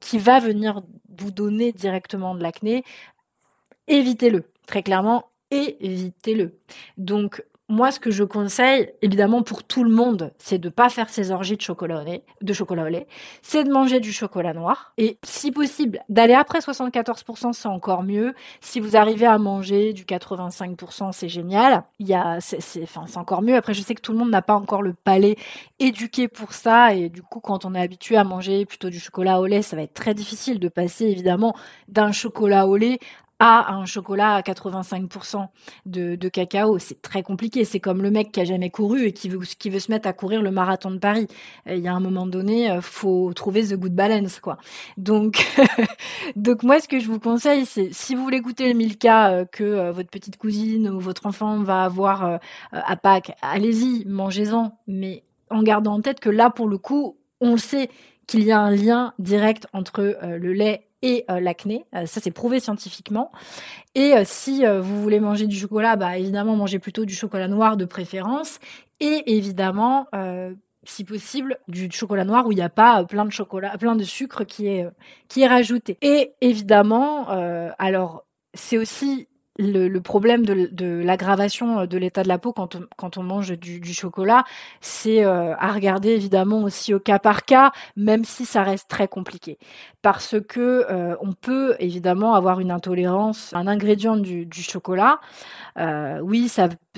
qui 0.00 0.18
va 0.18 0.40
venir 0.40 0.82
vous 1.18 1.30
donner 1.30 1.72
directement 1.72 2.34
de 2.34 2.42
l'acné. 2.42 2.84
Évitez-le. 3.88 4.44
Très 4.66 4.82
clairement, 4.82 5.30
évitez-le. 5.50 6.58
Donc, 6.96 7.44
moi, 7.70 7.92
ce 7.92 8.00
que 8.00 8.10
je 8.10 8.24
conseille, 8.24 8.92
évidemment, 9.00 9.42
pour 9.42 9.62
tout 9.62 9.84
le 9.84 9.90
monde, 9.90 10.32
c'est 10.38 10.58
de 10.58 10.68
pas 10.68 10.88
faire 10.88 11.08
ses 11.08 11.30
orgies 11.30 11.56
de 11.56 11.62
chocolat 11.62 12.00
au 12.02 12.04
lait, 12.04 12.24
de 12.42 12.52
chocolat 12.52 12.84
au 12.84 12.90
c'est 13.42 13.62
de 13.62 13.70
manger 13.70 14.00
du 14.00 14.12
chocolat 14.12 14.52
noir. 14.52 14.92
Et 14.98 15.18
si 15.24 15.52
possible, 15.52 16.00
d'aller 16.08 16.34
après 16.34 16.58
74%, 16.58 17.52
c'est 17.52 17.68
encore 17.68 18.02
mieux. 18.02 18.34
Si 18.60 18.80
vous 18.80 18.96
arrivez 18.96 19.26
à 19.26 19.38
manger 19.38 19.92
du 19.92 20.04
85%, 20.04 21.12
c'est 21.12 21.28
génial. 21.28 21.84
Il 22.00 22.08
y 22.08 22.14
a, 22.14 22.38
c'est, 22.40 22.82
enfin, 22.82 23.04
c'est 23.06 23.18
encore 23.18 23.40
mieux. 23.40 23.54
Après, 23.54 23.72
je 23.72 23.82
sais 23.82 23.94
que 23.94 24.02
tout 24.02 24.12
le 24.12 24.18
monde 24.18 24.30
n'a 24.30 24.42
pas 24.42 24.54
encore 24.54 24.82
le 24.82 24.92
palais 24.92 25.36
éduqué 25.78 26.26
pour 26.26 26.52
ça. 26.52 26.92
Et 26.94 27.08
du 27.08 27.22
coup, 27.22 27.38
quand 27.38 27.64
on 27.64 27.76
est 27.76 27.80
habitué 27.80 28.16
à 28.16 28.24
manger 28.24 28.66
plutôt 28.66 28.90
du 28.90 28.98
chocolat 28.98 29.40
au 29.40 29.46
lait, 29.46 29.62
ça 29.62 29.76
va 29.76 29.82
être 29.82 29.94
très 29.94 30.14
difficile 30.14 30.58
de 30.58 30.68
passer, 30.68 31.04
évidemment, 31.04 31.54
d'un 31.86 32.10
chocolat 32.10 32.66
au 32.66 32.76
lait 32.76 32.98
à 33.40 33.72
un 33.72 33.86
chocolat 33.86 34.34
à 34.34 34.42
85% 34.42 35.46
de, 35.86 36.28
cacao, 36.28 36.78
c'est 36.78 37.00
très 37.00 37.22
compliqué. 37.22 37.64
C'est 37.64 37.80
comme 37.80 38.02
le 38.02 38.10
mec 38.10 38.32
qui 38.32 38.40
a 38.40 38.44
jamais 38.44 38.68
couru 38.68 39.06
et 39.06 39.12
qui 39.12 39.30
veut, 39.30 39.40
qui 39.40 39.70
veut 39.70 39.78
se 39.78 39.90
mettre 39.90 40.06
à 40.06 40.12
courir 40.12 40.42
le 40.42 40.50
marathon 40.50 40.90
de 40.90 40.98
Paris. 40.98 41.26
Il 41.66 41.78
y 41.78 41.88
a 41.88 41.94
un 41.94 42.00
moment 42.00 42.26
donné, 42.26 42.70
euh, 42.70 42.82
faut 42.82 43.32
trouver 43.32 43.62
the 43.62 43.74
good 43.74 43.94
balance, 43.94 44.40
quoi. 44.40 44.58
Donc, 44.98 45.42
donc 46.36 46.62
moi, 46.62 46.80
ce 46.80 46.86
que 46.86 47.00
je 47.00 47.06
vous 47.06 47.18
conseille, 47.18 47.64
c'est 47.64 47.88
si 47.92 48.14
vous 48.14 48.22
voulez 48.22 48.42
goûter 48.42 48.68
le 48.68 48.74
Milka 48.74 49.30
euh, 49.30 49.44
que 49.46 49.64
euh, 49.64 49.90
votre 49.90 50.10
petite 50.10 50.36
cousine 50.36 50.90
ou 50.90 51.00
votre 51.00 51.24
enfant 51.24 51.62
va 51.62 51.84
avoir 51.84 52.40
à 52.72 52.96
Pâques, 52.96 53.32
allez-y, 53.40 54.04
mangez-en, 54.06 54.78
mais 54.86 55.24
en 55.48 55.62
gardant 55.62 55.94
en 55.94 56.00
tête 56.02 56.20
que 56.20 56.28
là, 56.28 56.50
pour 56.50 56.68
le 56.68 56.76
coup, 56.76 57.16
on 57.40 57.52
le 57.52 57.58
sait 57.58 57.88
qu'il 58.26 58.44
y 58.44 58.52
a 58.52 58.60
un 58.60 58.70
lien 58.70 59.14
direct 59.18 59.66
entre 59.72 60.18
le 60.22 60.52
lait 60.52 60.89
et 61.02 61.24
euh, 61.30 61.40
l'acné. 61.40 61.86
Euh, 61.94 62.06
ça, 62.06 62.20
c'est 62.20 62.30
prouvé 62.30 62.60
scientifiquement. 62.60 63.32
Et 63.94 64.14
euh, 64.14 64.22
si 64.24 64.64
vous 64.64 65.02
voulez 65.02 65.20
manger 65.20 65.46
du 65.46 65.56
chocolat, 65.56 65.96
bah, 65.96 66.18
évidemment, 66.18 66.56
mangez 66.56 66.78
plutôt 66.78 67.04
du 67.04 67.14
chocolat 67.14 67.48
noir 67.48 67.76
de 67.76 67.84
préférence. 67.84 68.58
Et 69.00 69.36
évidemment, 69.36 70.06
si 70.84 71.04
possible, 71.04 71.58
du 71.68 71.90
chocolat 71.90 72.26
noir 72.26 72.46
où 72.46 72.52
il 72.52 72.56
n'y 72.56 72.62
a 72.62 72.68
pas 72.68 73.02
plein 73.04 73.24
de 73.24 73.30
chocolat, 73.30 73.76
plein 73.78 73.96
de 73.96 74.04
sucre 74.04 74.44
qui 74.44 74.66
est, 74.66 74.86
qui 75.28 75.40
est 75.40 75.46
rajouté. 75.46 75.96
Et 76.02 76.34
évidemment, 76.42 77.28
alors, 77.78 78.26
c'est 78.52 78.76
aussi 78.76 79.26
le, 79.60 79.98
problème 80.00 80.44
de, 80.44 81.02
l'aggravation 81.02 81.86
de 81.86 81.98
l'état 81.98 82.22
de 82.22 82.28
la 82.28 82.38
peau 82.38 82.52
quand 82.52 83.16
on, 83.16 83.22
mange 83.22 83.52
du, 83.58 83.92
chocolat, 83.92 84.44
c'est 84.80 85.24
à 85.24 85.72
regarder 85.72 86.10
évidemment 86.10 86.62
aussi 86.62 86.94
au 86.94 87.00
cas 87.00 87.18
par 87.18 87.44
cas, 87.44 87.72
même 87.96 88.24
si 88.24 88.44
ça 88.44 88.62
reste 88.62 88.88
très 88.88 89.08
compliqué 89.08 89.58
parce 90.02 90.36
que 90.40 90.86
euh, 90.90 91.14
on 91.20 91.32
peut 91.32 91.76
évidemment 91.78 92.34
avoir 92.34 92.60
une 92.60 92.70
intolérance 92.70 93.52
à 93.52 93.58
un 93.58 93.66
ingrédient 93.66 94.16
du, 94.16 94.48
chocolat. 94.52 95.20
Euh, 95.78 96.20
oui, 96.20 96.50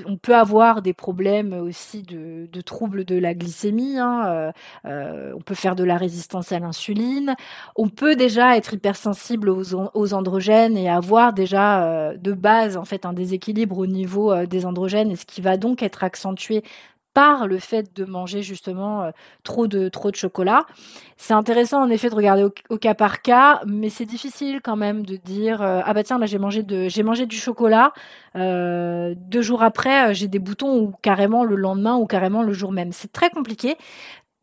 on 0.07 0.17
peut 0.17 0.35
avoir 0.35 0.83
des 0.83 0.93
problèmes 0.93 1.53
aussi 1.53 2.03
de, 2.03 2.61
troubles 2.61 3.05
de 3.05 3.19
la 3.19 3.35
glycémie. 3.35 3.99
Hein, 3.99 4.25
euh, 4.27 4.53
euh 4.87 5.33
on 5.35 5.41
peut 5.41 5.55
faire 5.55 5.75
de 5.75 5.85
la 5.85 5.97
résistance 5.97 6.53
à 6.53 6.59
l'insuline. 6.59 7.35
On 7.77 7.89
peut 7.89 8.15
déjà 8.15 8.57
être 8.57 8.75
hypersensible 8.75 9.51
aux, 9.51 10.15
androgènes 10.15 10.77
et 10.77 10.91
avoir 10.91 11.33
déjà 11.33 11.85
euh, 11.85 12.17
de 12.17 12.33
base 12.33 12.52
en 12.77 12.85
fait 12.85 13.07
un 13.07 13.13
déséquilibre 13.13 13.79
au 13.79 13.87
niveau 13.87 14.33
euh, 14.33 14.47
des 14.47 14.67
androgènes, 14.67 15.11
et 15.11 15.17
ce 15.17 15.27
qui 15.27 15.41
va 15.41 15.57
donc 15.57 15.83
être 15.83 16.05
accentué 16.05 16.63
par 17.15 17.47
le 17.47 17.59
fait 17.59 17.95
de 17.95 18.07
manger 18.07 18.43
justement 18.43 19.03
euh, 19.03 19.11
trop 19.45 19.67
de 19.67 19.89
trop 19.89 20.11
de 20.11 20.17
chocolat. 20.17 20.65
C'est 21.19 21.35
intéressant 21.35 21.83
en 21.83 21.91
effet 21.91 22.09
de 22.09 22.15
regarder 22.15 22.45
au, 22.71 22.79
cas 22.79 22.95
par 22.95 23.21
cas, 23.21 23.61
mais 23.67 23.91
c'est 23.91 24.07
difficile 24.07 24.61
quand 24.63 24.77
même 24.77 25.05
de 25.05 25.17
dire 25.17 25.61
euh, 25.63 25.81
ah 25.85 25.93
bah 25.93 26.05
tiens 26.05 26.19
là 26.19 26.27
j'ai 26.27 26.39
mangé 26.39 26.63
de 26.63 26.89
j'ai 26.89 27.03
mangé 27.03 27.27
du 27.27 27.37
chocolat 27.37 27.93
deux 28.35 29.43
jours 29.43 29.63
après 29.63 30.15
j'ai 30.15 30.29
des 30.29 30.39
boutons 30.39 30.79
ou 30.81 30.95
carrément 31.03 31.45
le 31.45 31.57
lendemain 31.57 31.97
ou 31.97 32.07
carrément 32.07 32.43
le 32.43 32.53
jour 32.53 32.73
même. 32.73 32.93
C'est 32.93 33.13
très 33.13 33.31
compliqué. 33.31 33.77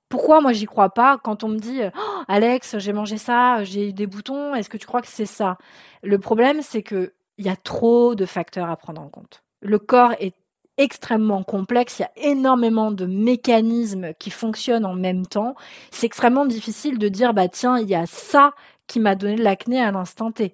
Pourquoi 0.10 0.42
moi 0.42 0.54
j'y 0.54 0.66
crois 0.66 0.90
pas 0.90 1.20
quand 1.24 1.44
on 1.44 1.50
me 1.50 1.60
dit 1.60 1.82
oh, 1.84 2.24
Alex 2.28 2.78
j'ai 2.80 2.94
mangé 2.94 3.18
ça 3.18 3.64
j'ai 3.64 3.90
eu 3.90 3.94
des 3.94 4.08
boutons 4.08 4.56
est-ce 4.56 4.70
que 4.70 4.78
tu 4.78 4.88
crois 4.88 5.02
que 5.02 5.08
c'est 5.08 5.26
ça? 5.28 5.58
Le 6.04 6.20
problème 6.20 6.62
c'est 6.62 6.84
que 6.84 7.14
il 7.40 7.46
y 7.46 7.50
a 7.50 7.56
trop 7.56 8.14
de 8.14 8.26
facteurs 8.26 8.70
à 8.70 8.76
prendre 8.76 9.02
en 9.02 9.08
compte. 9.08 9.44
Le 9.62 9.80
corps 9.80 10.14
est 10.20 10.36
extrêmement 10.78 11.42
complexe, 11.44 12.00
il 12.00 12.04
y 12.04 12.06
a 12.06 12.30
énormément 12.30 12.92
de 12.92 13.06
mécanismes 13.06 14.14
qui 14.20 14.30
fonctionnent 14.30 14.86
en 14.86 14.94
même 14.94 15.26
temps. 15.26 15.56
C'est 15.90 16.06
extrêmement 16.06 16.46
difficile 16.46 17.00
de 17.00 17.08
dire 17.08 17.34
bah 17.34 17.48
tiens, 17.48 17.80
il 17.80 17.90
y 17.90 17.96
a 17.96 18.06
ça 18.06 18.54
qui 18.88 19.00
m'a 19.00 19.16
donné 19.16 19.36
de 19.36 19.44
l'acné 19.44 19.82
à 19.82 19.92
l'instant 19.92 20.32
T. 20.32 20.54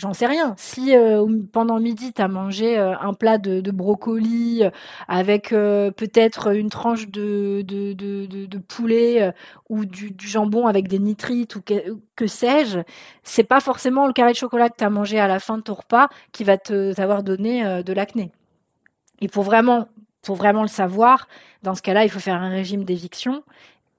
J'en 0.00 0.14
sais 0.14 0.24
rien. 0.24 0.54
Si 0.56 0.96
euh, 0.96 1.26
pendant 1.52 1.78
midi, 1.78 2.14
tu 2.14 2.22
as 2.22 2.28
mangé 2.28 2.78
euh, 2.78 2.96
un 3.00 3.12
plat 3.12 3.36
de, 3.36 3.70
brocoli 3.70 4.60
euh, 4.62 4.70
avec 5.08 5.50
peut-être 5.50 6.56
une 6.56 6.70
tranche 6.70 7.08
de, 7.08 7.62
poulet 8.66 9.34
ou 9.68 9.84
du, 9.84 10.14
jambon 10.18 10.66
avec 10.66 10.88
des 10.88 10.98
nitrites 10.98 11.54
ou 11.56 11.60
que, 11.60 12.26
sais-je, 12.26 12.78
c'est 13.24 13.44
pas 13.44 13.60
forcément 13.60 14.06
le 14.06 14.14
carré 14.14 14.32
de 14.32 14.38
chocolat 14.38 14.70
que 14.70 14.76
tu 14.78 14.84
as 14.84 14.90
mangé 14.90 15.20
à 15.20 15.28
la 15.28 15.38
fin 15.38 15.58
de 15.58 15.62
ton 15.62 15.74
repas 15.74 16.08
qui 16.32 16.44
va 16.44 16.56
t'avoir 16.56 17.22
donné 17.22 17.82
de 17.82 17.92
l'acné. 17.92 18.32
Et 19.20 19.28
pour 19.28 19.42
vraiment, 19.42 19.86
pour 20.22 20.36
vraiment 20.36 20.62
le 20.62 20.68
savoir, 20.68 21.28
dans 21.62 21.74
ce 21.74 21.82
cas-là, 21.82 22.04
il 22.04 22.10
faut 22.10 22.20
faire 22.20 22.40
un 22.40 22.48
régime 22.48 22.84
d'éviction. 22.84 23.44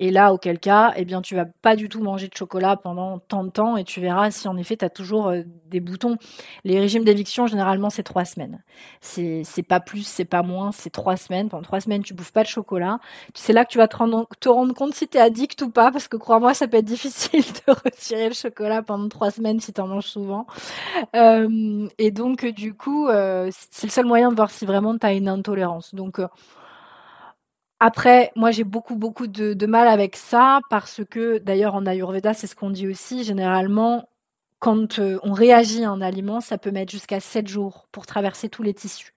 Et 0.04 0.10
là, 0.10 0.34
auquel 0.34 0.58
cas, 0.58 0.94
eh 0.96 1.06
bien, 1.06 1.22
tu 1.22 1.36
vas 1.36 1.46
pas 1.46 1.76
du 1.76 1.88
tout 1.88 2.02
manger 2.02 2.28
de 2.28 2.36
chocolat 2.36 2.76
pendant 2.76 3.20
tant 3.20 3.44
de 3.44 3.52
temps 3.52 3.78
et 3.78 3.84
tu 3.84 4.02
verras 4.02 4.32
si 4.32 4.48
en 4.48 4.58
effet 4.58 4.76
tu 4.76 4.84
as 4.84 4.90
toujours 4.90 5.28
euh, 5.28 5.44
des 5.68 5.80
boutons. 5.80 6.18
Les 6.64 6.80
régimes 6.80 7.04
d'éviction, 7.04 7.46
généralement, 7.46 7.92
c'est 7.92 8.02
trois 8.02 8.26
semaines. 8.26 8.64
C'est, 9.00 9.44
pas 9.62 9.80
plus, 9.80 10.04
c'est 10.04 10.26
pas 10.26 10.42
moins, 10.42 10.72
c'est 10.72 10.90
trois 10.90 11.18
semaines. 11.18 11.50
Pendant 11.50 11.62
trois 11.62 11.82
semaines, 11.82 12.02
tu 12.02 12.16
bouffes 12.16 12.32
pas 12.32 12.42
de 12.42 12.48
chocolat. 12.48 12.98
C'est 13.36 13.54
là 13.54 13.64
que 13.64 13.70
tu 13.70 13.78
vas 13.78 13.88
te 13.88 13.96
rendre, 13.96 14.28
te 14.40 14.50
rendre 14.50 14.74
compte 14.74 14.96
si 14.96 15.08
tu 15.08 15.20
es 15.20 15.22
addict 15.22 15.62
ou 15.62 15.70
pas, 15.70 15.92
parce 15.92 16.08
que 16.08 16.18
crois-moi, 16.18 16.56
ça 16.56 16.68
peut 16.68 16.78
être 16.78 16.86
difficile 16.86 17.44
de 17.68 17.72
retirer 17.72 18.30
le 18.30 18.34
chocolat 18.34 18.82
pendant 18.82 19.08
trois 19.08 19.30
semaines 19.30 19.60
si 19.60 19.72
tu 19.72 19.82
en 19.82 19.88
manges 19.88 20.08
souvent. 20.08 20.48
Euh, 21.16 21.88
et 22.00 22.10
donc, 22.10 22.44
du 22.48 22.74
coup, 22.74 23.08
euh, 23.08 23.52
c'est 23.70 23.86
le 23.86 23.92
seul 23.92 24.08
moyen 24.08 24.32
de 24.32 24.36
voir 24.36 24.50
si 24.50 24.66
vraiment 24.66 24.98
tu 24.98 25.06
as 25.06 25.14
une 25.14 25.30
intolérance. 25.30 25.94
Donc, 25.94 26.18
euh, 26.18 26.28
après, 27.84 28.32
moi 28.36 28.52
j'ai 28.52 28.64
beaucoup 28.64 28.96
beaucoup 28.96 29.26
de, 29.26 29.66
mal 29.66 29.88
avec 29.88 30.16
ça 30.16 30.60
parce 30.70 31.02
que 31.10 31.40
d'ailleurs 31.40 31.74
en 31.74 31.88
Ayurveda 31.88 32.36
c'est 32.36 32.46
ce 32.46 32.56
qu'on 32.56 32.70
dit 32.70 32.88
aussi 32.88 33.24
généralement 33.24 34.08
quand 34.60 35.00
euh, 35.00 35.18
on 35.24 35.34
réagit 35.34 35.84
à 35.84 35.90
un 35.90 36.00
aliment 36.00 36.42
ça 36.42 36.60
peut 36.60 36.70
mettre 36.70 36.92
jusqu'à 36.92 37.20
7 37.20 37.48
jours 37.48 37.88
pour 37.92 38.06
traverser 38.06 38.50
tous 38.50 38.62
les 38.62 38.76
tissus. 38.76 39.16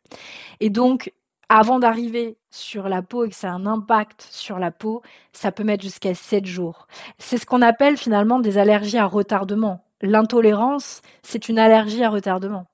Et 0.61 0.71
donc 0.71 1.13
avant 1.51 1.79
d'arriver 1.79 2.39
sur 2.51 2.89
la 2.89 3.03
peau 3.03 3.27
et 3.27 3.29
que 3.29 3.35
ça 3.37 3.51
a 3.51 3.53
un 3.53 3.67
impact 3.67 4.27
sur 4.31 4.59
la 4.59 4.71
peau, 4.71 5.03
ça 5.35 5.53
peut 5.53 5.65
mettre 5.65 5.83
jusqu'à 5.83 6.15
7 6.15 6.47
jours. 6.47 6.89
C'est 7.19 7.37
ce 7.37 7.45
qu'on 7.45 7.61
appelle 7.61 7.99
finalement 7.99 8.41
des 8.41 8.57
allergies 8.57 8.97
à 8.97 9.05
retardement. 9.05 9.85
L'intolérance, 10.01 11.03
c'est 11.23 11.51
une 11.51 11.59
allergie 11.59 12.03
à 12.03 12.09
retardement. 12.09 12.67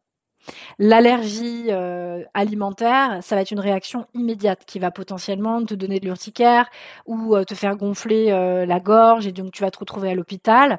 L'allergie 0.78 1.66
euh, 1.68 2.24
alimentaire, 2.34 3.18
ça 3.22 3.34
va 3.34 3.42
être 3.42 3.50
une 3.50 3.60
réaction 3.60 4.06
immédiate 4.14 4.64
qui 4.66 4.78
va 4.78 4.90
potentiellement 4.90 5.64
te 5.64 5.74
donner 5.74 6.00
de 6.00 6.06
l'urticaire 6.06 6.68
ou 7.06 7.36
euh, 7.36 7.44
te 7.44 7.54
faire 7.54 7.76
gonfler 7.76 8.30
euh, 8.30 8.66
la 8.66 8.80
gorge 8.80 9.26
et 9.26 9.32
donc 9.32 9.52
tu 9.52 9.62
vas 9.62 9.70
te 9.70 9.78
retrouver 9.78 10.10
à 10.10 10.14
l'hôpital. 10.14 10.78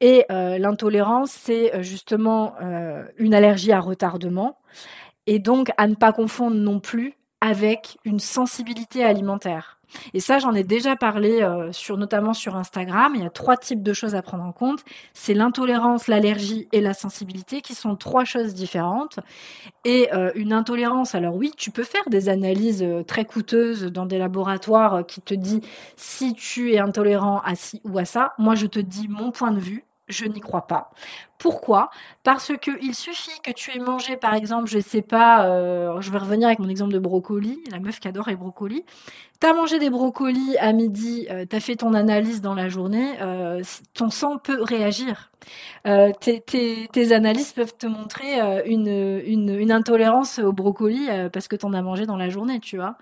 Et 0.00 0.26
l'intolérance, 0.28 1.30
c'est 1.30 1.82
justement 1.82 2.54
une 3.16 3.32
allergie 3.32 3.72
à 3.72 3.80
retardement 3.80 4.58
et 5.26 5.38
donc 5.38 5.70
à 5.78 5.86
ne 5.88 5.94
pas 5.94 6.12
confondre 6.12 6.54
non 6.54 6.80
plus 6.80 7.14
avec 7.40 7.96
une 8.04 8.20
sensibilité 8.20 9.04
alimentaire. 9.04 9.75
Et 10.14 10.20
ça, 10.20 10.38
j'en 10.38 10.54
ai 10.54 10.64
déjà 10.64 10.96
parlé 10.96 11.42
euh, 11.42 11.72
sur, 11.72 11.96
notamment 11.96 12.32
sur 12.32 12.56
Instagram. 12.56 13.12
Il 13.14 13.22
y 13.22 13.26
a 13.26 13.30
trois 13.30 13.56
types 13.56 13.82
de 13.82 13.92
choses 13.92 14.14
à 14.14 14.22
prendre 14.22 14.44
en 14.44 14.52
compte. 14.52 14.84
C'est 15.14 15.34
l'intolérance, 15.34 16.08
l'allergie 16.08 16.68
et 16.72 16.80
la 16.80 16.94
sensibilité, 16.94 17.60
qui 17.60 17.74
sont 17.74 17.96
trois 17.96 18.24
choses 18.24 18.54
différentes. 18.54 19.20
Et 19.84 20.12
euh, 20.12 20.32
une 20.34 20.52
intolérance, 20.52 21.14
alors 21.14 21.34
oui, 21.34 21.52
tu 21.56 21.70
peux 21.70 21.84
faire 21.84 22.08
des 22.08 22.28
analyses 22.28 22.82
euh, 22.82 23.02
très 23.02 23.24
coûteuses 23.24 23.84
dans 23.84 24.06
des 24.06 24.18
laboratoires 24.18 25.06
qui 25.06 25.20
te 25.20 25.34
disent 25.34 25.60
si 25.96 26.34
tu 26.34 26.72
es 26.72 26.78
intolérant 26.78 27.40
à 27.44 27.54
ci 27.54 27.80
ou 27.84 27.98
à 27.98 28.04
ça. 28.04 28.32
Moi, 28.38 28.54
je 28.54 28.66
te 28.66 28.78
dis 28.78 29.08
mon 29.08 29.30
point 29.30 29.52
de 29.52 29.60
vue 29.60 29.84
je 30.08 30.24
n'y 30.24 30.40
crois 30.40 30.66
pas. 30.66 30.90
Pourquoi? 31.38 31.90
Parce 32.22 32.52
que 32.56 32.70
il 32.82 32.94
suffit 32.94 33.38
que 33.42 33.50
tu 33.50 33.76
aies 33.76 33.80
mangé, 33.80 34.16
par 34.16 34.34
exemple, 34.34 34.68
je 34.68 34.78
sais 34.78 35.02
pas, 35.02 35.46
euh, 35.46 36.00
je 36.00 36.10
vais 36.10 36.18
revenir 36.18 36.46
avec 36.46 36.60
mon 36.60 36.68
exemple 36.68 36.92
de 36.92 36.98
brocoli, 36.98 37.58
la 37.70 37.78
meuf 37.78 38.00
qui 38.00 38.08
adore 38.08 38.28
les 38.28 38.36
brocolis. 38.36 38.84
Tu 39.40 39.46
as 39.46 39.52
mangé 39.52 39.78
des 39.78 39.90
brocolis 39.90 40.56
à 40.58 40.72
midi, 40.72 41.26
euh, 41.30 41.44
tu 41.48 41.54
as 41.54 41.60
fait 41.60 41.76
ton 41.76 41.92
analyse 41.92 42.40
dans 42.40 42.54
la 42.54 42.68
journée, 42.68 43.20
euh, 43.20 43.62
ton 43.92 44.08
sang 44.08 44.38
peut 44.38 44.62
réagir. 44.62 45.30
Tes, 45.84 46.40
tes, 46.40 47.12
analyses 47.12 47.52
peuvent 47.52 47.76
te 47.76 47.86
montrer 47.86 48.40
une, 48.66 48.88
une, 49.24 49.50
une, 49.50 49.70
intolérance 49.70 50.40
au 50.40 50.52
brocoli 50.52 51.06
parce 51.32 51.46
que 51.46 51.54
tu 51.54 51.64
en 51.64 51.72
as 51.72 51.82
mangé 51.82 52.04
dans 52.06 52.16
la 52.16 52.28
journée, 52.28 52.58
tu 52.58 52.76
vois. 52.76 52.96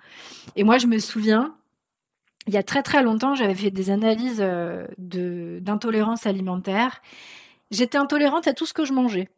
Et 0.54 0.64
moi, 0.64 0.76
je 0.76 0.86
me 0.86 0.98
souviens, 0.98 1.54
il 2.46 2.54
y 2.54 2.56
a 2.56 2.62
très 2.62 2.82
très 2.82 3.02
longtemps, 3.02 3.34
j'avais 3.34 3.54
fait 3.54 3.70
des 3.70 3.90
analyses 3.90 4.40
euh, 4.40 4.86
d'intolérance 4.98 6.26
alimentaire. 6.26 7.00
J'étais 7.70 7.98
intolérante 7.98 8.46
à 8.46 8.52
tout 8.52 8.66
ce 8.66 8.74
que 8.74 8.84
je 8.84 8.92
mangeais. 8.92 9.28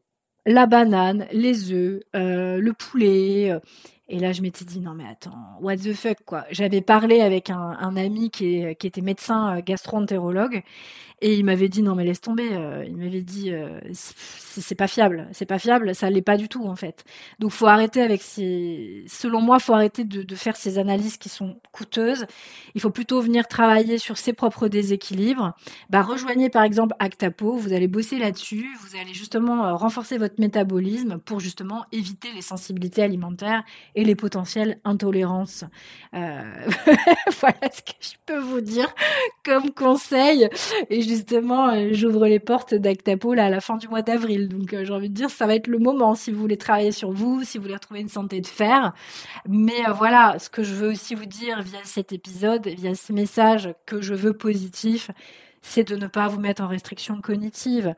La 0.45 0.67
banane, 0.67 1.27
les 1.33 1.73
œufs, 1.73 2.03
euh, 2.15 2.59
le 2.59 2.73
poulet. 2.73 3.51
Euh. 3.51 3.61
Et 4.09 4.21
là, 4.21 4.33
je 4.33 4.43
m'étais 4.43 4.65
dit, 4.65 4.81
non 4.81 4.95
mais 4.95 5.07
attends, 5.11 5.37
what 5.61 5.77
the 5.79 5.93
fuck, 5.93 6.19
quoi. 6.25 6.45
J'avais 6.51 6.81
parlé 6.81 7.21
avec 7.21 7.51
un, 7.51 7.97
ami 7.97 8.31
qui, 8.31 8.65
qui 8.79 8.87
était 8.87 9.01
médecin 9.01 9.59
gastro-entérologue 9.61 10.63
et 11.23 11.35
il 11.35 11.45
m'avait 11.45 11.69
dit 11.69 11.83
non 11.83 11.95
mais 11.95 12.05
laisse 12.05 12.21
tomber. 12.21 12.49
Euh, 12.53 12.85
il 12.87 12.97
m'avait 12.97 13.23
dit 13.23 13.51
euh, 13.51 13.81
c'est 13.93 14.75
pas 14.75 14.87
fiable, 14.87 15.29
c'est 15.33 15.47
pas 15.47 15.59
fiable, 15.59 15.95
ça 15.95 16.11
l'est 16.11 16.23
pas 16.23 16.37
du 16.37 16.49
tout 16.49 16.67
en 16.67 16.77
fait. 16.77 17.05
Donc 17.39 17.53
faut 17.53 17.67
arrêter 17.67 18.03
avec 18.03 18.23
ces. 18.23 19.05
Selon 19.09 19.41
moi, 19.41 19.59
faut 19.59 19.73
arrêter 19.73 20.05
de, 20.05 20.35
faire 20.35 20.57
ces 20.57 20.79
analyses 20.79 21.17
qui 21.17 21.29
sont 21.29 21.59
coûteuses. 21.73 22.27
Il 22.75 22.81
faut 22.81 22.91
plutôt 22.91 23.21
venir 23.23 23.49
travailler 23.49 23.97
sur 23.97 24.19
ses 24.19 24.35
propres 24.35 24.69
déséquilibres. 24.69 25.55
Bah 25.89 26.03
rejoignez 26.03 26.51
par 26.51 26.65
exemple 26.65 26.95
Actapo, 26.99 27.57
vous 27.57 27.73
allez 27.73 27.89
bosser 27.89 28.19
là-dessus, 28.19 28.69
vous 28.83 28.99
allez 28.99 29.15
justement 29.15 29.65
euh, 29.65 29.75
renforcer 29.75 30.19
votre 30.19 30.39
métabolisme 30.39 31.19
pour 31.19 31.41
justement 31.41 31.85
éviter 31.93 32.29
les 32.35 32.43
sensibilités 32.43 33.03
alimentaires 33.03 33.65
et 33.95 34.05
les 34.05 34.17
potentielles 34.17 34.81
intolérances. 34.85 35.65
Voilà 37.41 37.71
ce 37.71 37.83
que 37.83 37.93
je 38.01 38.15
peux 38.25 38.39
vous 38.39 38.61
dire 38.61 38.93
comme 39.45 39.71
conseil. 39.71 40.49
Justement, 41.07 41.71
euh, 41.71 41.89
j'ouvre 41.93 42.27
les 42.27 42.39
portes 42.39 42.75
d'Actapo 42.75 43.33
à 43.33 43.49
la 43.49 43.61
fin 43.61 43.77
du 43.77 43.89
mois 43.89 44.03
d'avril. 44.03 44.49
Donc 44.49 44.73
euh, 44.73 44.85
j'ai 44.85 44.93
envie 44.93 45.09
de 45.09 45.15
dire, 45.15 45.31
ça 45.31 45.47
va 45.47 45.55
être 45.55 45.67
le 45.67 45.79
moment 45.79 46.15
si 46.15 46.31
vous 46.31 46.41
voulez 46.41 46.57
travailler 46.57 46.93
sur 46.93 47.11
vous, 47.13 47.43
si 47.45 47.59
vous 47.59 47.63
voulez 47.63 47.75
retrouver 47.75 48.01
une 48.01 48.09
santé 48.09 48.41
de 48.41 48.47
fer. 48.47 48.93
Mais 49.49 49.89
euh, 49.89 49.93
voilà, 49.93 50.39
ce 50.39 50.51
que 50.51 50.63
je 50.63 50.75
veux 50.75 50.91
aussi 50.91 51.15
vous 51.15 51.27
dire 51.27 51.63
via 51.63 51.79
cet 51.85 52.13
épisode, 52.13 52.67
via 52.67 52.95
ce 52.95 53.13
message 53.13 53.75
que 53.87 54.01
je 54.01 54.15
veux 54.15 54.33
positif, 54.33 55.11
c'est 55.63 55.89
de 55.89 55.97
ne 55.97 56.07
pas 56.07 56.29
vous 56.29 56.41
mettre 56.41 56.63
en 56.63 56.69
restriction 56.69 57.21
cognitive. 57.21 57.95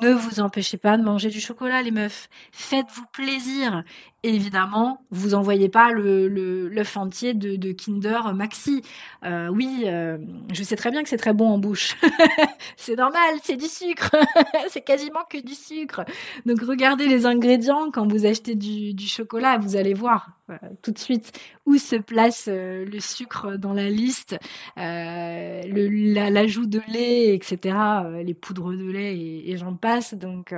Ne 0.00 0.12
vous 0.12 0.40
empêchez 0.40 0.78
pas 0.78 0.96
de 0.96 1.02
manger 1.02 1.28
du 1.28 1.40
chocolat, 1.40 1.82
les 1.82 1.90
meufs. 1.90 2.28
Faites-vous 2.52 3.04
plaisir 3.12 3.82
évidemment, 4.22 5.04
vous 5.10 5.34
envoyez 5.34 5.68
pas 5.68 5.90
le 5.90 6.28
l'œuf 6.68 6.96
entier 6.96 7.34
de, 7.34 7.56
de, 7.56 7.72
Kinder 7.72 8.32
Maxi. 8.34 8.82
Euh, 9.24 9.48
oui, 9.48 9.84
euh, 9.86 10.18
je 10.52 10.62
sais 10.62 10.76
très 10.76 10.90
bien 10.90 11.02
que 11.02 11.08
c'est 11.08 11.16
très 11.16 11.32
bon 11.32 11.48
en 11.48 11.58
bouche. 11.58 11.96
c'est 12.76 12.96
normal, 12.96 13.34
c'est 13.42 13.56
du 13.56 13.66
sucre. 13.66 14.10
c'est 14.68 14.82
quasiment 14.82 15.24
que 15.28 15.38
du 15.38 15.54
sucre. 15.54 16.04
Donc 16.46 16.60
regardez 16.60 17.06
les 17.06 17.26
ingrédients 17.26 17.90
quand 17.90 18.10
vous 18.10 18.26
achetez 18.26 18.54
du, 18.54 19.06
chocolat, 19.06 19.58
vous 19.58 19.76
allez 19.76 19.94
voir 19.94 20.30
euh, 20.50 20.56
tout 20.82 20.92
de 20.92 20.98
suite 20.98 21.32
où 21.66 21.76
se 21.76 21.96
place 21.96 22.48
le 22.48 23.00
sucre 23.00 23.56
dans 23.56 23.72
la 23.72 23.88
liste, 23.88 24.36
l'ajout 24.76 26.66
de 26.66 26.80
lait, 26.88 27.34
etc., 27.34 27.76
les 28.24 28.34
poudres 28.34 28.72
de 28.72 28.90
lait 28.90 29.16
et, 29.16 29.50
et 29.50 29.56
j'en 29.56 29.74
passe. 29.74 30.14
Donc 30.14 30.52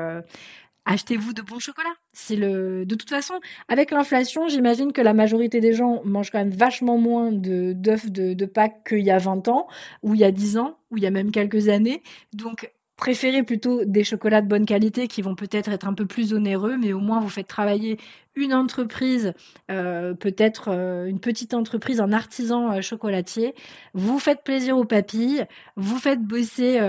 achetez-vous 0.85 1.33
de 1.33 1.43
bons 1.43 1.59
chocolats. 1.59 1.95
C'est 2.13 2.37
le, 2.37 2.85
de 2.85 2.95
toute 2.95 3.11
façon, 3.11 3.35
avec 3.69 3.91
l'inflation, 3.91 4.49
j'imagine 4.49 4.93
que 4.93 5.01
la 5.01 5.15
majorité 5.15 5.61
des 5.61 5.73
gens 5.73 6.03
mangent 6.05 6.31
quand 6.31 6.39
même 6.39 6.51
vachement 6.51 6.99
moins 6.99 7.33
de 7.33 7.73
d'œufs 7.73 8.11
de, 8.11 8.35
de 8.35 8.47
Pâques 8.47 8.89
qu'il 8.89 9.01
y 9.01 9.11
a 9.11 9.19
20 9.19 9.49
ans, 9.49 9.67
ou 10.03 10.15
il 10.15 10.21
y 10.21 10.25
a 10.25 10.31
10 10.31 10.59
ans, 10.59 10.79
ou 10.91 10.97
il 10.97 11.03
y 11.03 11.07
a 11.07 11.11
même 11.11 11.31
quelques 11.31 11.69
années. 11.69 12.03
Donc, 12.33 12.71
préférez 12.97 13.43
plutôt 13.43 13.85
des 13.85 14.05
chocolats 14.05 14.41
de 14.41 14.49
bonne 14.49 14.67
qualité 14.67 15.09
qui 15.09 15.23
vont 15.23 15.35
peut-être 15.35 15.71
être 15.71 15.87
un 15.87 15.95
peu 15.95 16.07
plus 16.07 16.33
onéreux, 16.33 16.77
mais 16.77 16.93
au 16.93 17.01
moins 17.01 17.21
vous 17.21 17.29
faites 17.29 17.49
travailler 17.49 17.99
une 18.37 18.55
entreprise, 18.55 19.33
euh, 19.71 20.15
peut-être 20.15 20.69
euh, 20.69 21.07
une 21.07 21.21
petite 21.21 21.55
entreprise, 21.55 22.01
un 22.01 22.13
artisan 22.13 22.73
euh, 22.73 22.81
chocolatier. 22.81 23.55
Vous 23.95 24.19
faites 24.19 24.43
plaisir 24.43 24.77
aux 24.77 24.85
papilles, 24.85 25.47
vous 25.77 25.99
faites 25.99 26.23
bosser 26.23 26.81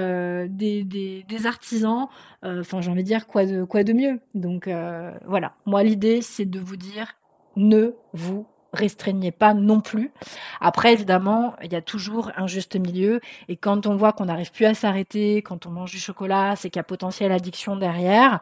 des, 0.49 0.83
des, 0.83 1.25
des, 1.27 1.45
artisans. 1.45 2.07
Enfin, 2.43 2.81
j'ai 2.81 2.91
envie 2.91 3.03
de 3.03 3.07
dire 3.07 3.27
quoi 3.27 3.45
de 3.45 3.63
quoi 3.63 3.83
de 3.83 3.93
mieux? 3.93 4.19
Donc 4.33 4.69
voilà, 5.25 5.53
moi 5.65 5.83
l'idée 5.83 6.21
c'est 6.21 6.45
de 6.45 6.59
vous 6.59 6.77
dire 6.77 7.15
ne 7.55 7.95
vous 8.13 8.45
restreignez 8.75 9.31
pas 9.31 9.53
non 9.53 9.81
plus. 9.81 10.11
Après, 10.61 10.93
évidemment, 10.93 11.55
il 11.63 11.71
y 11.71 11.75
a 11.75 11.81
toujours 11.81 12.31
un 12.37 12.47
juste 12.47 12.75
milieu. 12.75 13.21
Et 13.47 13.55
quand 13.55 13.87
on 13.87 13.95
voit 13.95 14.13
qu'on 14.13 14.25
n'arrive 14.25 14.51
plus 14.51 14.65
à 14.65 14.73
s'arrêter, 14.73 15.41
quand 15.41 15.65
on 15.65 15.71
mange 15.71 15.91
du 15.91 15.99
chocolat, 15.99 16.55
c'est 16.55 16.69
qu'il 16.69 16.79
y 16.79 16.81
a 16.81 16.83
potentielle 16.83 17.31
addiction 17.31 17.75
derrière. 17.75 18.39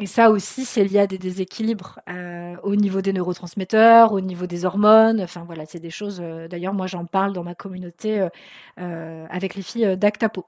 Et 0.00 0.06
ça 0.06 0.30
aussi, 0.30 0.64
c'est 0.64 0.82
lié 0.82 1.00
à 1.00 1.06
des 1.06 1.18
déséquilibres 1.18 2.00
euh, 2.08 2.56
au 2.62 2.74
niveau 2.74 3.02
des 3.02 3.12
neurotransmetteurs, 3.12 4.12
au 4.12 4.22
niveau 4.22 4.46
des 4.46 4.64
hormones. 4.64 5.20
Enfin 5.20 5.44
voilà, 5.44 5.66
c'est 5.66 5.78
des 5.78 5.90
choses. 5.90 6.20
Euh, 6.22 6.48
d'ailleurs, 6.48 6.72
moi, 6.72 6.86
j'en 6.86 7.04
parle 7.04 7.34
dans 7.34 7.44
ma 7.44 7.54
communauté 7.54 8.26
euh, 8.78 9.26
avec 9.28 9.54
les 9.56 9.62
filles 9.62 9.98
d'Actapo. 9.98 10.46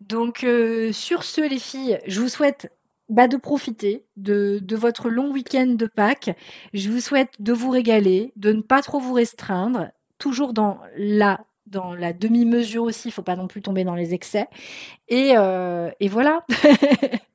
Donc, 0.00 0.46
sur 0.92 1.22
ce, 1.22 1.46
les 1.46 1.58
filles, 1.58 1.98
je 2.06 2.20
vous 2.20 2.28
souhaite 2.28 2.72
bah, 3.08 3.28
de 3.28 3.36
profiter 3.36 4.06
de, 4.16 4.62
votre 4.76 5.08
long 5.10 5.30
week-end 5.30 5.66
de 5.66 5.86
Pâques. 5.86 6.30
Je 6.72 6.90
vous 6.90 7.00
souhaite 7.00 7.30
de 7.38 7.52
vous 7.52 7.70
régaler, 7.70 8.32
de 8.36 8.52
ne 8.52 8.62
pas 8.62 8.82
trop 8.82 8.98
vous 8.98 9.14
restreindre, 9.14 9.90
toujours 10.18 10.52
dans 10.52 10.80
la 10.96 11.44
dans 11.66 11.94
la 11.94 12.12
demi-mesure 12.12 12.82
aussi, 12.84 13.08
il 13.08 13.10
faut 13.10 13.22
pas 13.22 13.36
non 13.36 13.48
plus 13.48 13.62
tomber 13.62 13.84
dans 13.84 13.94
les 13.94 14.12
excès. 14.12 14.46
Et, 15.08 15.32
euh, 15.36 15.90
et 15.98 16.08
voilà. 16.08 16.44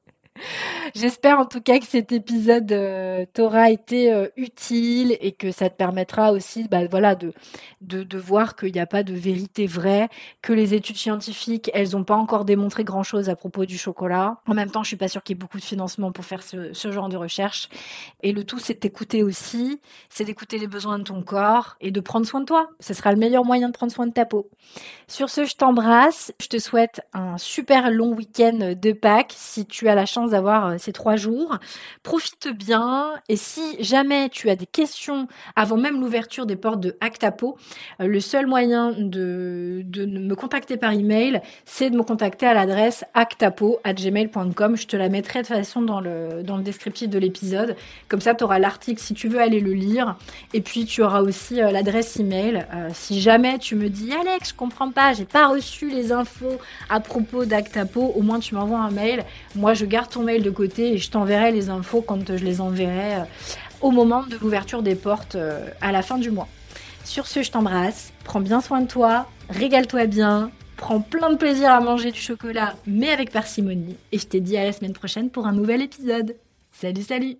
J'espère 0.95 1.39
en 1.39 1.45
tout 1.45 1.62
cas 1.62 1.80
que 1.80 1.86
cet 1.86 2.12
épisode 2.12 2.71
euh, 2.71 3.25
t'aura 3.34 3.69
été 3.69 4.12
euh, 4.12 4.28
utile 4.38 5.17
et 5.21 5.32
que 5.32 5.52
ça 5.52 5.69
te 5.69 5.75
permettra 5.75 6.32
aussi 6.32 6.67
bah, 6.67 6.86
voilà, 6.89 7.15
de, 7.15 7.34
de, 7.82 8.04
de 8.04 8.17
voir 8.17 8.56
qu'il 8.56 8.71
n'y 8.71 8.80
a 8.80 8.86
pas 8.86 9.04
de 9.04 9.13
vérité 9.13 9.67
vraie, 9.67 10.10
que 10.41 10.54
les 10.54 10.73
études 10.73 10.97
scientifiques, 10.97 11.69
elles 11.73 11.91
n'ont 11.91 12.04
pas 12.04 12.15
encore 12.15 12.45
démontré 12.45 12.84
grand-chose 12.84 13.30
à 13.30 13.36
propos 13.36 13.65
du 13.65 13.78
chocolat. 13.78 14.38
En 14.47 14.54
même 14.54 14.71
temps, 14.71 14.84
je 14.84 14.89
suis 14.89 14.97
pas 14.97 15.08
sûre 15.08 15.23
qu'il 15.23 15.36
y 15.36 15.38
ait 15.38 15.41
beaucoup 15.41 15.58
de 15.58 15.63
financement 15.63 16.12
pour 16.12 16.25
faire 16.25 16.43
ce, 16.43 16.73
ce 16.73 16.91
genre 16.91 17.10
de 17.10 17.17
recherche. 17.17 17.69
Et 18.23 18.32
le 18.32 18.43
tout, 18.43 18.60
c'est 18.60 18.82
d'écouter 18.82 19.23
aussi, 19.23 19.80
c'est 20.10 20.25
d'écouter 20.25 20.58
les 20.58 20.67
besoins 20.67 20.99
de 20.99 21.04
ton 21.04 21.21
corps 21.21 21.75
et 21.82 21.91
de 21.91 21.99
prendre 21.99 22.25
soin 22.25 22.41
de 22.41 22.45
toi. 22.45 22.69
Ce 22.80 22.93
sera 22.93 23.12
le 23.12 23.17
meilleur 23.17 23.45
moyen 23.45 23.67
de 23.67 23.73
prendre 23.73 23.91
soin 23.91 24.08
de 24.08 24.13
ta 24.13 24.25
peau. 24.25 24.49
Sur 25.08 25.30
ce, 25.30 25.45
je 25.45 25.56
t'embrasse. 25.56 26.34
Je 26.41 26.47
te 26.47 26.60
souhaite 26.60 27.02
un 27.13 27.38
super 27.38 27.91
long 27.91 28.13
week-end 28.13 28.73
de 28.75 28.91
Pâques. 28.91 29.34
Si 29.36 29.65
tu 29.65 29.88
as 29.88 29.95
la 29.95 30.06
chance 30.06 30.29
d'avoir 30.30 30.80
ces 30.80 30.92
trois 30.92 31.15
jours. 31.15 31.58
Profite 32.04 32.50
bien 32.50 33.13
et 33.28 33.36
si 33.36 33.62
jamais 33.80 34.30
tu 34.30 34.50
as 34.50 34.56
des 34.56 34.65
questions 34.65 35.28
avant 35.56 35.78
même 35.78 36.00
l'ouverture 36.00 36.46
des 36.46 36.56
portes 36.56 36.80
de 36.80 36.96
Actapo, 37.02 37.58
le 38.00 38.20
seul 38.20 38.48
moyen 38.48 38.94
de, 38.98 39.84
me 39.96 40.36
contacter 40.36 40.78
par 40.78 40.94
email, 40.94 41.42
c'est 41.65 41.89
de 41.89 41.98
me 41.98 42.04
contacter 42.04 42.46
à 42.46 42.54
l'adresse 42.54 43.04
actapo@gmail.com. 43.13 44.76
Je 44.76 44.88
te 44.88 44.96
la 44.96 45.10
mettrai 45.10 45.42
de 45.42 45.48
toute 45.48 45.56
façon 45.56 45.82
dans 45.82 46.02
le 46.02 46.44
dans 46.44 46.58
le 46.58 46.63
descriptif 46.63 47.10
de 47.10 47.20
l'épisode. 47.20 47.76
Comme 48.08 48.22
ça, 48.22 48.34
tu 48.36 48.44
auras 48.44 48.60
l'article 48.60 49.02
si 49.02 49.13
tu 49.13 49.28
veux 49.28 49.42
aller 49.42 49.60
le 49.60 49.74
lire. 49.74 50.15
Et 50.54 50.62
puis 50.62 50.86
tu 50.86 51.02
auras 51.02 51.22
aussi 51.22 51.56
l'adresse 51.56 52.18
email. 52.18 52.65
si 52.94 53.22
jamais 53.22 53.60
tu 53.60 53.76
me 53.76 53.89
dis 53.89 54.13
Alex, 54.13 54.50
je 54.50 54.54
comprends 54.54 54.92
pas, 54.92 55.13
j'ai 55.13 55.26
pas 55.26 55.48
reçu 55.48 55.89
les 55.89 56.12
infos 56.12 56.58
à 56.89 57.00
propos 57.00 57.46
d'Actapo, 57.46 58.13
au 58.15 58.22
moins 58.22 58.39
tu 58.39 58.56
m'envoies 58.56 58.80
un 58.80 58.92
mail. 58.92 59.24
Moi, 59.56 59.74
je 59.74 59.86
garde 59.86 60.10
ton 60.10 60.18
mail 60.23 60.43
de 60.43 60.49
côté 60.49 60.93
et 60.93 60.97
je 60.97 61.10
t'enverrai 61.10 61.51
les 61.51 61.69
infos 61.69 62.01
quand 62.01 62.36
je 62.36 62.43
les 62.43 62.62
enverrai 62.62 63.15
euh, 63.15 63.23
au 63.82 63.91
moment 63.91 64.23
de 64.23 64.38
l'ouverture 64.38 64.82
des 64.82 64.95
portes 64.95 65.36
euh, 65.36 65.67
à 65.82 65.91
la 65.91 66.01
fin 66.01 66.17
du 66.17 66.32
mois. 66.32 66.47
Sur 67.03 67.27
ce, 67.27 67.41
je 67.41 67.51
t'embrasse, 67.51 68.13
prends 68.23 68.41
bien 68.41 68.62
soin 68.62 68.82
de 68.82 68.88
toi, 68.88 69.27
régale-toi 69.49 70.05
bien, 70.05 70.51
prends 70.77 71.01
plein 71.01 71.32
de 71.32 71.38
plaisir 71.38 71.71
à 71.71 71.79
manger 71.79 72.12
du 72.12 72.19
chocolat, 72.19 72.75
mais 72.86 73.10
avec 73.10 73.32
parcimonie. 73.32 73.95
Et 74.12 74.19
je 74.19 74.27
te 74.27 74.38
dis 74.38 74.58
à 74.58 74.63
la 74.63 74.73
semaine 74.73 74.93
prochaine 74.93 75.29
pour 75.29 75.47
un 75.47 75.53
nouvel 75.53 75.82
épisode. 75.82 76.36
Salut, 76.71 77.03
salut 77.03 77.38